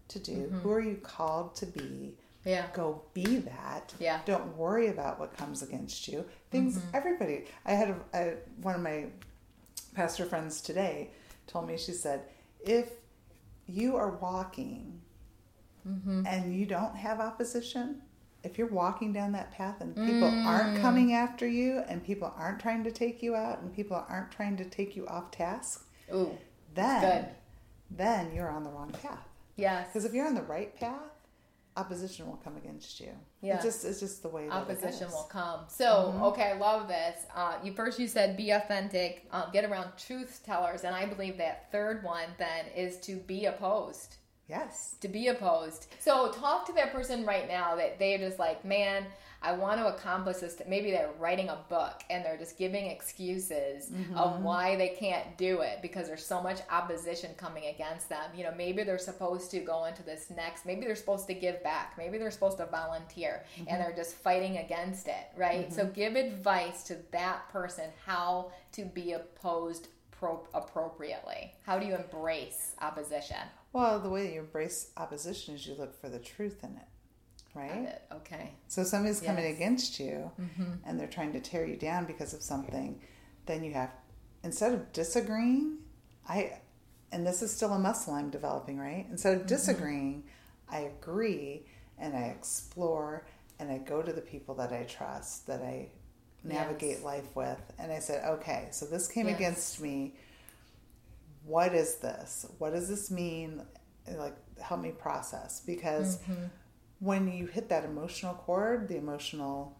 to 0.08 0.18
do? 0.20 0.46
Mhm. 0.48 0.60
Who 0.62 0.70
are 0.72 0.80
you 0.80 0.96
called 0.96 1.54
to 1.56 1.66
be? 1.66 2.16
Yeah, 2.44 2.68
Go 2.72 3.02
be 3.12 3.38
that. 3.38 3.92
yeah, 3.98 4.20
Don't 4.24 4.56
worry 4.56 4.86
about 4.86 5.18
what 5.18 5.36
comes 5.36 5.62
against 5.62 6.06
you. 6.06 6.24
Things 6.52 6.78
Mhm. 6.78 6.82
everybody 6.94 7.46
I 7.64 7.72
had 7.72 7.88
a, 7.90 7.96
a, 8.14 8.36
one 8.62 8.76
of 8.76 8.80
my 8.82 9.06
pastor 9.94 10.24
friends 10.26 10.60
today 10.60 11.10
told 11.48 11.66
me 11.66 11.76
she 11.76 11.90
said, 11.92 12.28
if 12.66 12.90
you 13.66 13.96
are 13.96 14.10
walking 14.16 15.00
mm-hmm. 15.86 16.26
and 16.26 16.54
you 16.54 16.66
don't 16.66 16.96
have 16.96 17.20
opposition, 17.20 18.02
if 18.42 18.58
you're 18.58 18.68
walking 18.68 19.12
down 19.12 19.32
that 19.32 19.50
path 19.52 19.80
and 19.80 19.94
people 19.94 20.30
Mm. 20.30 20.46
aren't 20.46 20.80
coming 20.80 21.14
after 21.14 21.46
you 21.46 21.80
and 21.88 22.04
people 22.04 22.32
aren't 22.36 22.60
trying 22.60 22.84
to 22.84 22.92
take 22.92 23.22
you 23.22 23.34
out 23.34 23.60
and 23.60 23.74
people 23.74 24.04
aren't 24.08 24.30
trying 24.30 24.56
to 24.56 24.64
take 24.64 24.94
you 24.94 25.06
off 25.08 25.30
task, 25.30 25.86
Ooh, 26.14 26.36
then 26.74 27.28
then 27.90 28.32
you're 28.34 28.50
on 28.50 28.64
the 28.64 28.70
wrong 28.70 28.90
path. 28.90 29.28
Yes. 29.56 29.88
Because 29.88 30.04
if 30.04 30.12
you're 30.12 30.26
on 30.26 30.34
the 30.34 30.42
right 30.42 30.74
path, 30.78 31.00
opposition 31.76 32.26
will 32.26 32.36
come 32.42 32.56
against 32.56 33.00
you. 33.00 33.10
Yeah. 33.42 33.56
It's 33.56 33.64
just 33.64 33.84
it's 33.84 34.00
just 34.00 34.22
the 34.22 34.28
way 34.28 34.48
opposition 34.48 35.08
it 35.08 35.12
will 35.12 35.28
come. 35.30 35.60
So, 35.68 36.14
Mhm. 36.16 36.22
okay, 36.32 36.50
I 36.50 36.52
love 36.54 36.88
this. 36.88 37.26
Uh, 37.34 37.58
you 37.62 37.72
first 37.72 37.98
you 37.98 38.08
said 38.08 38.36
be 38.36 38.50
authentic, 38.50 39.26
uh, 39.30 39.50
get 39.50 39.64
around 39.64 39.90
truth 39.98 40.42
tellers, 40.44 40.84
and 40.84 40.94
I 40.94 41.06
believe 41.06 41.36
that 41.38 41.70
third 41.70 42.02
one 42.02 42.28
then 42.38 42.66
is 42.74 42.98
to 43.00 43.16
be 43.16 43.46
opposed. 43.46 44.16
Yes. 44.48 44.94
To 45.00 45.08
be 45.08 45.28
opposed. 45.28 45.86
So, 45.98 46.30
talk 46.32 46.66
to 46.66 46.72
that 46.74 46.92
person 46.92 47.26
right 47.26 47.48
now 47.48 47.74
that 47.76 47.98
they're 47.98 48.18
just 48.18 48.38
like, 48.38 48.64
man, 48.64 49.06
I 49.46 49.52
want 49.52 49.78
to 49.80 49.86
accomplish 49.86 50.38
this. 50.38 50.60
Maybe 50.66 50.90
they're 50.90 51.12
writing 51.20 51.48
a 51.48 51.58
book 51.68 52.02
and 52.10 52.24
they're 52.24 52.36
just 52.36 52.58
giving 52.58 52.86
excuses 52.86 53.90
Mm-hmm. 53.90 54.16
of 54.16 54.42
why 54.42 54.74
they 54.76 54.88
can't 54.88 55.36
do 55.38 55.60
it 55.60 55.78
because 55.80 56.08
there's 56.08 56.24
so 56.26 56.42
much 56.42 56.60
opposition 56.70 57.30
coming 57.36 57.66
against 57.66 58.08
them. 58.08 58.24
You 58.36 58.44
know, 58.44 58.52
maybe 58.56 58.82
they're 58.82 58.98
supposed 58.98 59.50
to 59.52 59.60
go 59.60 59.84
into 59.84 60.02
this 60.02 60.30
next, 60.34 60.66
maybe 60.66 60.84
they're 60.86 60.96
supposed 60.96 61.26
to 61.28 61.34
give 61.34 61.62
back, 61.62 61.94
maybe 61.96 62.18
they're 62.18 62.30
supposed 62.30 62.58
to 62.58 62.66
volunteer 62.66 63.44
Mm-hmm. 63.56 63.68
and 63.68 63.80
they're 63.80 63.94
just 63.96 64.16
fighting 64.16 64.58
against 64.58 65.06
it, 65.08 65.26
right? 65.36 65.72
So, 65.72 65.86
give 65.86 66.16
advice 66.16 66.82
to 66.84 66.96
that 67.12 67.48
person 67.50 67.84
how 68.04 68.50
to 68.72 68.84
be 68.84 69.12
opposed 69.12 69.88
pro- 70.10 70.46
appropriately. 70.54 71.52
How 71.64 71.78
do 71.78 71.86
you 71.86 71.94
embrace 71.94 72.74
opposition? 72.80 73.36
Well, 73.72 74.00
the 74.00 74.08
way 74.10 74.34
you 74.34 74.40
embrace 74.40 74.90
opposition 74.96 75.54
is 75.54 75.66
you 75.66 75.74
look 75.74 75.98
for 76.00 76.08
the 76.08 76.18
truth 76.18 76.64
in 76.64 76.70
it, 76.70 76.88
right? 77.56 77.98
Okay. 78.12 78.50
So 78.68 78.84
somebody's 78.84 79.20
coming 79.20 79.46
against 79.46 79.98
you 79.98 80.30
Mm-hmm. 80.40 80.72
and 80.84 81.00
they're 81.00 81.06
trying 81.08 81.32
to 81.32 81.40
tear 81.40 81.66
you 81.66 81.76
down 81.76 82.04
because 82.04 82.34
of 82.34 82.42
something, 82.42 83.00
then 83.46 83.64
you 83.64 83.72
have 83.72 83.90
instead 84.44 84.72
of 84.74 84.92
disagreeing, 84.92 85.78
I 86.28 86.60
and 87.12 87.26
this 87.26 87.40
is 87.42 87.52
still 87.52 87.72
a 87.72 87.78
muscle 87.78 88.14
I'm 88.14 88.30
developing, 88.30 88.78
right? 88.78 89.06
Instead 89.10 89.32
Mm-hmm. 89.34 89.40
of 89.42 89.46
disagreeing, 89.46 90.24
I 90.68 90.78
agree 90.80 91.66
and 91.98 92.14
I 92.16 92.24
explore 92.36 93.26
and 93.58 93.70
I 93.70 93.78
go 93.78 94.02
to 94.02 94.12
the 94.12 94.20
people 94.20 94.54
that 94.56 94.72
I 94.72 94.82
trust, 94.84 95.46
that 95.46 95.62
I 95.62 95.88
navigate 96.44 96.96
Yes. 96.98 97.02
life 97.02 97.34
with, 97.34 97.58
and 97.78 97.90
I 97.90 98.00
said, 98.00 98.22
okay, 98.34 98.68
so 98.70 98.84
this 98.86 99.08
came 99.08 99.28
Yes. 99.28 99.36
against 99.36 99.80
me. 99.80 100.14
What 101.44 101.74
is 101.74 101.96
this? 101.96 102.46
What 102.58 102.72
does 102.74 102.88
this 102.88 103.10
mean? 103.10 103.62
Like, 104.16 104.36
help 104.60 104.80
me 104.80 104.90
process 104.90 105.60
because 105.60 106.18
Mhm. 106.18 106.50
When 106.98 107.30
you 107.32 107.46
hit 107.46 107.68
that 107.68 107.84
emotional 107.84 108.34
chord, 108.34 108.88
the 108.88 108.96
emotional, 108.96 109.76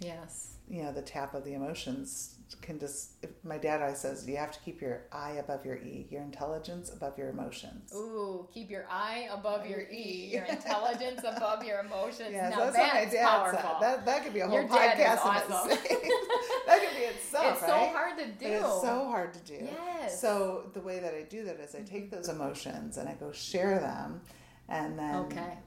Yes. 0.00 0.56
you 0.68 0.82
know, 0.82 0.92
the 0.92 1.02
tap 1.02 1.34
of 1.34 1.44
the 1.44 1.54
emotions 1.54 2.36
can 2.60 2.78
just. 2.78 3.12
If, 3.22 3.30
my 3.44 3.58
dad 3.58 3.80
always 3.80 3.98
says 3.98 4.28
you 4.28 4.36
have 4.36 4.52
to 4.52 4.60
keep 4.60 4.80
your 4.80 5.02
I 5.10 5.32
above 5.32 5.64
your 5.64 5.76
E, 5.76 6.06
your 6.10 6.22
intelligence 6.22 6.90
above 6.92 7.16
your 7.18 7.30
emotions. 7.30 7.92
Ooh, 7.94 8.46
keep 8.52 8.70
your 8.70 8.86
I 8.90 9.28
above 9.32 9.66
your 9.66 9.80
E, 9.90 10.28
your 10.32 10.44
intelligence 10.44 11.20
above 11.24 11.64
your 11.64 11.80
emotions. 11.80 12.30
Yeah, 12.32 12.50
now 12.50 12.58
that's, 12.58 12.76
that's 12.76 12.94
what 12.94 13.04
my 13.04 13.10
dad 13.10 13.28
powerful. 13.28 13.58
said. 13.58 13.80
That 13.80 14.06
that 14.06 14.24
could 14.24 14.34
be 14.34 14.40
a 14.40 14.46
whole 14.46 14.60
Your 14.60 14.68
podcast 14.68 15.12
in 15.12 15.18
awesome. 15.18 15.70
itself. 15.70 15.88
that 16.66 16.80
could 16.80 16.96
be 16.96 17.04
itself, 17.04 17.46
it's 17.46 17.66
so 17.66 17.72
hard 17.72 18.18
to 18.18 18.26
do. 18.26 18.46
It's 18.46 18.80
so 18.82 19.06
hard 19.08 19.34
to 19.34 19.40
do. 19.40 19.58
Yes. 19.60 20.20
So 20.20 20.70
the 20.74 20.80
way 20.80 20.98
that 21.00 21.14
I 21.14 21.22
do 21.22 21.44
that 21.44 21.58
is 21.60 21.74
I 21.74 21.80
take 21.80 22.06
mm-hmm. 22.06 22.16
those 22.16 22.28
emotions 22.28 22.98
and 22.98 23.08
I 23.08 23.14
go 23.14 23.32
share 23.32 23.78
them, 23.78 24.20
And 24.68 24.98
then, 24.98 25.14
Okay. 25.16 25.58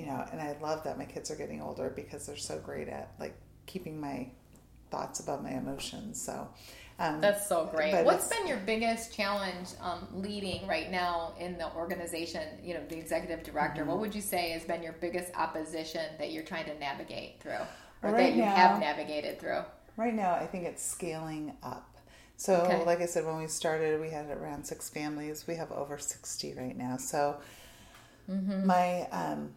You 0.00 0.06
know, 0.06 0.24
and 0.32 0.40
I 0.40 0.56
love 0.60 0.84
that 0.84 0.98
my 0.98 1.04
kids 1.04 1.30
are 1.30 1.36
getting 1.36 1.60
older 1.62 1.90
because 1.94 2.26
they're 2.26 2.36
so 2.36 2.58
great 2.58 2.88
at 2.88 3.12
like 3.18 3.34
keeping 3.66 4.00
my 4.00 4.28
thoughts 4.90 5.20
above 5.20 5.42
my 5.42 5.50
emotions. 5.50 6.20
So, 6.20 6.48
um, 6.98 7.20
That's 7.20 7.48
so 7.48 7.66
great. 7.66 8.04
What's 8.04 8.26
been 8.28 8.46
your 8.48 8.56
biggest 8.58 9.14
challenge 9.14 9.68
um, 9.80 10.08
leading 10.12 10.66
right 10.66 10.90
now 10.90 11.34
in 11.38 11.56
the 11.58 11.72
organization? 11.74 12.42
You 12.62 12.74
know, 12.74 12.80
the 12.88 12.96
executive 12.98 13.42
director. 13.44 13.82
Mm-hmm. 13.82 13.90
What 13.90 14.00
would 14.00 14.14
you 14.14 14.20
say 14.20 14.50
has 14.50 14.64
been 14.64 14.82
your 14.82 14.94
biggest 14.94 15.32
opposition 15.36 16.02
that 16.18 16.32
you're 16.32 16.42
trying 16.44 16.64
to 16.66 16.78
navigate 16.78 17.40
through, 17.40 17.52
or 18.02 18.10
Right 18.12 18.16
that 18.16 18.32
you 18.32 18.42
now- 18.42 18.54
have 18.54 18.80
navigated 18.80 19.38
through? 19.40 19.62
Right 19.96 20.14
now, 20.14 20.34
I 20.34 20.46
think 20.46 20.64
it's 20.64 20.82
scaling 20.84 21.56
up. 21.62 21.96
So, 22.36 22.54
Okay. 22.62 22.84
like 22.84 23.00
I 23.00 23.06
said, 23.06 23.26
when 23.26 23.36
we 23.38 23.48
started, 23.48 24.00
we 24.00 24.10
had 24.10 24.30
around 24.30 24.64
six 24.64 24.88
families. 24.88 25.44
We 25.48 25.56
have 25.56 25.72
over 25.72 25.98
60 25.98 26.54
right 26.54 26.76
now. 26.76 26.96
So, 26.96 27.38
Mm-hmm. 28.30 28.66
my 28.66 29.02
um, 29.08 29.54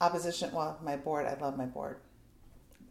opposition, 0.00 0.52
well, 0.52 0.78
my 0.82 0.96
board, 0.96 1.26
I 1.26 1.34
love 1.40 1.56
my 1.56 1.66
board. 1.66 1.98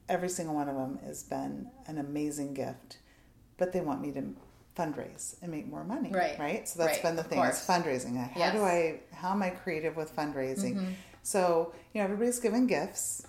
Every 0.07 0.29
single 0.29 0.55
one 0.55 0.69
of 0.69 0.75
them 0.75 0.99
has 1.05 1.23
been 1.23 1.69
an 1.87 1.97
amazing 1.97 2.53
gift, 2.53 2.99
but 3.57 3.73
they 3.73 3.81
want 3.81 4.01
me 4.01 4.11
to 4.11 4.35
fundraise 4.77 5.35
and 5.41 5.51
make 5.51 5.67
more 5.67 5.83
money. 5.83 6.11
Right. 6.11 6.37
Right. 6.37 6.67
So, 6.67 6.79
that's 6.79 6.93
Right, 6.97 7.03
been 7.03 7.15
the 7.15 7.23
thing 7.23 7.39
is 7.39 7.55
fundraising. 7.65 8.17
How 8.17 8.29
Yes. 8.39 8.53
do 8.53 8.61
I, 8.63 8.99
how 9.13 9.31
am 9.31 9.41
I 9.41 9.49
creative 9.49 9.95
with 9.95 10.15
fundraising? 10.15 10.75
Mm-hmm. 10.75 10.91
So, 11.23 11.73
you 11.93 11.99
know, 11.99 12.05
everybody's 12.05 12.39
giving 12.39 12.67
gifts. 12.67 13.25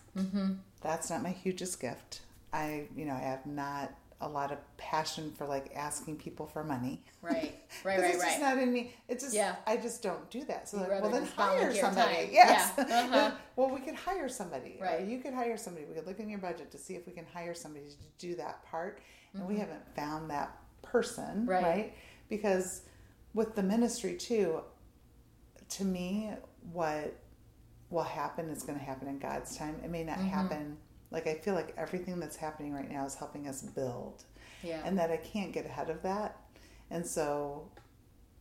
That's 0.82 1.08
not 1.10 1.22
my 1.22 1.30
hugest 1.30 1.80
gift. 1.80 2.20
I, 2.52 2.84
you 2.96 3.04
know, 3.06 3.14
I 3.14 3.20
have 3.20 3.46
not 3.46 3.92
a 4.20 4.28
lot 4.28 4.50
of 4.50 4.58
passion 4.78 5.30
for 5.36 5.46
like 5.46 5.70
asking 5.74 6.16
people 6.16 6.46
for 6.46 6.64
money. 6.64 7.04
Right, 7.20 7.34
right, 7.34 7.54
right, 7.84 7.98
right. 8.00 8.14
it's 8.14 8.24
just 8.24 8.40
right. 8.40 8.54
not 8.54 8.58
in 8.62 8.72
me. 8.72 8.94
It's 9.08 9.24
just, 9.24 9.34
Yeah. 9.36 9.56
I 9.66 9.76
just 9.76 10.02
don't 10.02 10.28
do 10.30 10.42
that. 10.44 10.68
So, 10.68 10.78
like, 10.78 10.88
well, 11.02 11.10
then 11.10 11.26
hire 11.26 11.74
somebody. 11.74 12.14
time. 12.14 12.28
Yes. 12.32 12.72
Yeah, 12.78 12.84
uh-huh. 12.84 13.30
well, 13.56 13.70
we 13.70 13.80
could 13.80 13.94
hire 13.94 14.28
somebody. 14.28 14.78
Or 14.80 14.86
Right. 14.86 15.06
you 15.06 15.18
could 15.18 15.34
hire 15.34 15.56
somebody. 15.58 15.84
We 15.86 15.94
could 15.94 16.06
look 16.06 16.18
in 16.18 16.28
your 16.30 16.38
budget 16.38 16.70
to 16.72 16.78
see 16.78 16.94
if 16.94 17.06
we 17.06 17.12
can 17.12 17.26
hire 17.32 17.52
somebody 17.54 17.84
to 17.86 17.96
do 18.18 18.34
that 18.36 18.64
part. 18.64 19.00
And 19.34 19.46
we 19.46 19.58
haven't 19.58 19.82
found 19.94 20.30
that 20.30 20.56
person, 20.82 21.24
Mm-hmm. 21.40 21.48
Right. 21.50 21.62
right? 21.62 21.94
Because 22.30 22.82
with 23.34 23.54
the 23.54 23.62
ministry 23.62 24.14
too, 24.14 24.60
to 25.70 25.84
me, 25.84 26.30
what 26.72 27.14
will 27.90 28.02
happen 28.02 28.48
is 28.48 28.62
going 28.62 28.78
to 28.78 28.84
happen 28.84 29.08
in 29.08 29.18
God's 29.18 29.56
time. 29.56 29.76
It 29.84 29.90
may 29.90 30.04
not 30.04 30.16
Mm-hmm. 30.18 30.28
happen. 30.28 30.76
Like 31.10 31.26
I 31.26 31.34
feel 31.34 31.54
like 31.54 31.74
everything 31.76 32.18
that's 32.18 32.36
happening 32.36 32.72
right 32.72 32.90
now 32.90 33.06
is 33.06 33.14
helping 33.14 33.46
us 33.48 33.62
build 33.62 34.24
Yeah. 34.62 34.82
and 34.84 34.98
that 34.98 35.10
I 35.10 35.16
can't 35.18 35.52
get 35.52 35.64
ahead 35.66 35.90
of 35.90 36.02
that. 36.02 36.36
And 36.90 37.06
so 37.06 37.68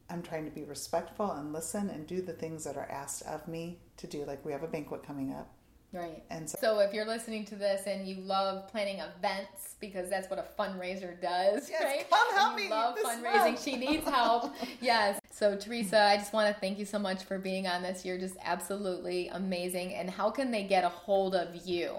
I'm 0.10 0.22
trying 0.22 0.46
to 0.46 0.52
be 0.52 0.64
respectful 0.64 1.32
and 1.32 1.52
listen 1.54 1.90
and 1.90 2.06
do 2.08 2.22
the 2.22 2.34
things 2.34 2.64
that 2.66 2.78
are 2.78 2.88
asked 2.90 3.24
of 3.24 3.48
me 3.48 3.80
to 3.98 4.08
do. 4.08 4.24
Like 4.26 4.44
we 4.46 4.52
have 4.52 4.64
a 4.64 4.68
banquet 4.68 5.04
coming 5.04 5.32
up. 5.34 5.52
Right. 5.94 6.24
And 6.30 6.50
so, 6.50 6.58
So 6.60 6.80
if 6.80 6.94
you're 6.94 7.06
listening 7.06 7.46
to 7.46 7.56
this 7.56 7.88
and 7.88 8.06
you 8.08 8.16
love 8.18 8.68
planning 8.68 9.00
events 9.00 9.76
because 9.80 10.10
that's 10.10 10.30
what 10.30 10.38
a 10.40 10.46
fundraiser 10.62 11.20
does, 11.22 11.70
Yes, 11.70 11.84
right? 11.84 12.10
come 12.10 12.34
help 12.36 12.54
And 12.54 12.60
you 12.64 12.70
me 12.70 12.72
Love 12.72 12.98
fundraising. 12.98 13.46
month. 13.46 13.64
She 13.64 13.76
needs 13.78 14.04
help. 14.10 14.54
yes. 14.82 15.20
So 15.32 15.56
Teresa, 15.56 16.02
I 16.02 16.18
just 16.18 16.34
want 16.34 16.54
to 16.54 16.60
thank 16.60 16.80
you 16.80 16.86
so 16.86 17.00
much 17.00 17.24
for 17.24 17.40
being 17.40 17.66
on 17.66 17.82
this. 17.82 18.04
You're 18.04 18.18
just 18.18 18.36
absolutely 18.44 19.30
amazing. 19.30 19.94
And 19.94 20.10
how 20.10 20.30
can 20.32 20.52
they 20.52 20.64
get 20.64 20.84
a 20.84 20.90
hold 20.90 21.34
of 21.34 21.56
you? 21.66 21.96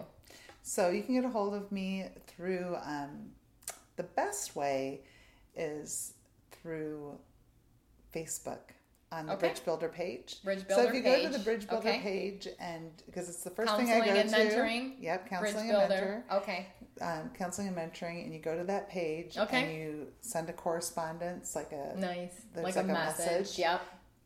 So 0.69 0.91
you 0.91 1.03
can 1.05 1.15
get 1.15 1.25
a 1.25 1.29
hold 1.29 1.55
of 1.55 1.71
me 1.71 2.07
through 2.27 2.77
um, 2.85 3.31
the 3.95 4.03
best 4.03 4.57
way 4.57 5.03
is 5.55 6.15
through 6.51 7.17
Facebook 8.13 8.59
on 9.13 9.27
the 9.27 9.33
Okay. 9.35 9.47
Bridge 9.49 9.65
Builder 9.65 9.89
page. 9.89 10.39
Bridge 10.43 10.67
Builder 10.67 10.83
so 10.83 10.89
if 10.89 10.95
you 10.95 11.03
go 11.03 11.23
to 11.23 11.29
the 11.29 11.39
Bridge 11.39 11.69
Builder 11.69 11.89
Okay. 11.89 12.01
page 12.01 12.49
and 12.59 12.91
because 13.07 13.29
it's 13.29 13.45
the 13.45 13.51
first 13.51 13.77
thing 13.77 13.91
I 13.93 14.01
go 14.01 14.07
to. 14.07 14.13
Counseling 14.15 14.41
and 14.43 14.51
to. 14.51 14.57
mentoring. 14.57 14.93
Yep, 15.01 15.29
counseling 15.31 15.53
Bridge 15.55 15.77
and 15.77 15.89
Builder. 15.89 16.25
mentor. 16.29 16.37
Okay. 16.39 16.67
um, 17.01 17.31
counseling 17.39 17.69
and 17.69 17.77
mentoring, 17.77 18.25
and 18.25 18.33
you 18.35 18.41
go 18.41 18.57
to 18.59 18.65
that 18.65 18.91
page 18.91 19.39
Okay. 19.39 19.63
and 19.63 19.73
you 19.79 20.07
send 20.23 20.49
a 20.49 20.53
correspondence, 20.53 21.55
like 21.55 21.71
a 21.73 21.95
Nice. 21.97 22.33
Like, 22.57 22.65
like 22.65 22.77
a, 22.77 22.81
a 22.81 22.85
message. 22.85 23.27
message. 23.27 23.59
Yep. 23.61 23.83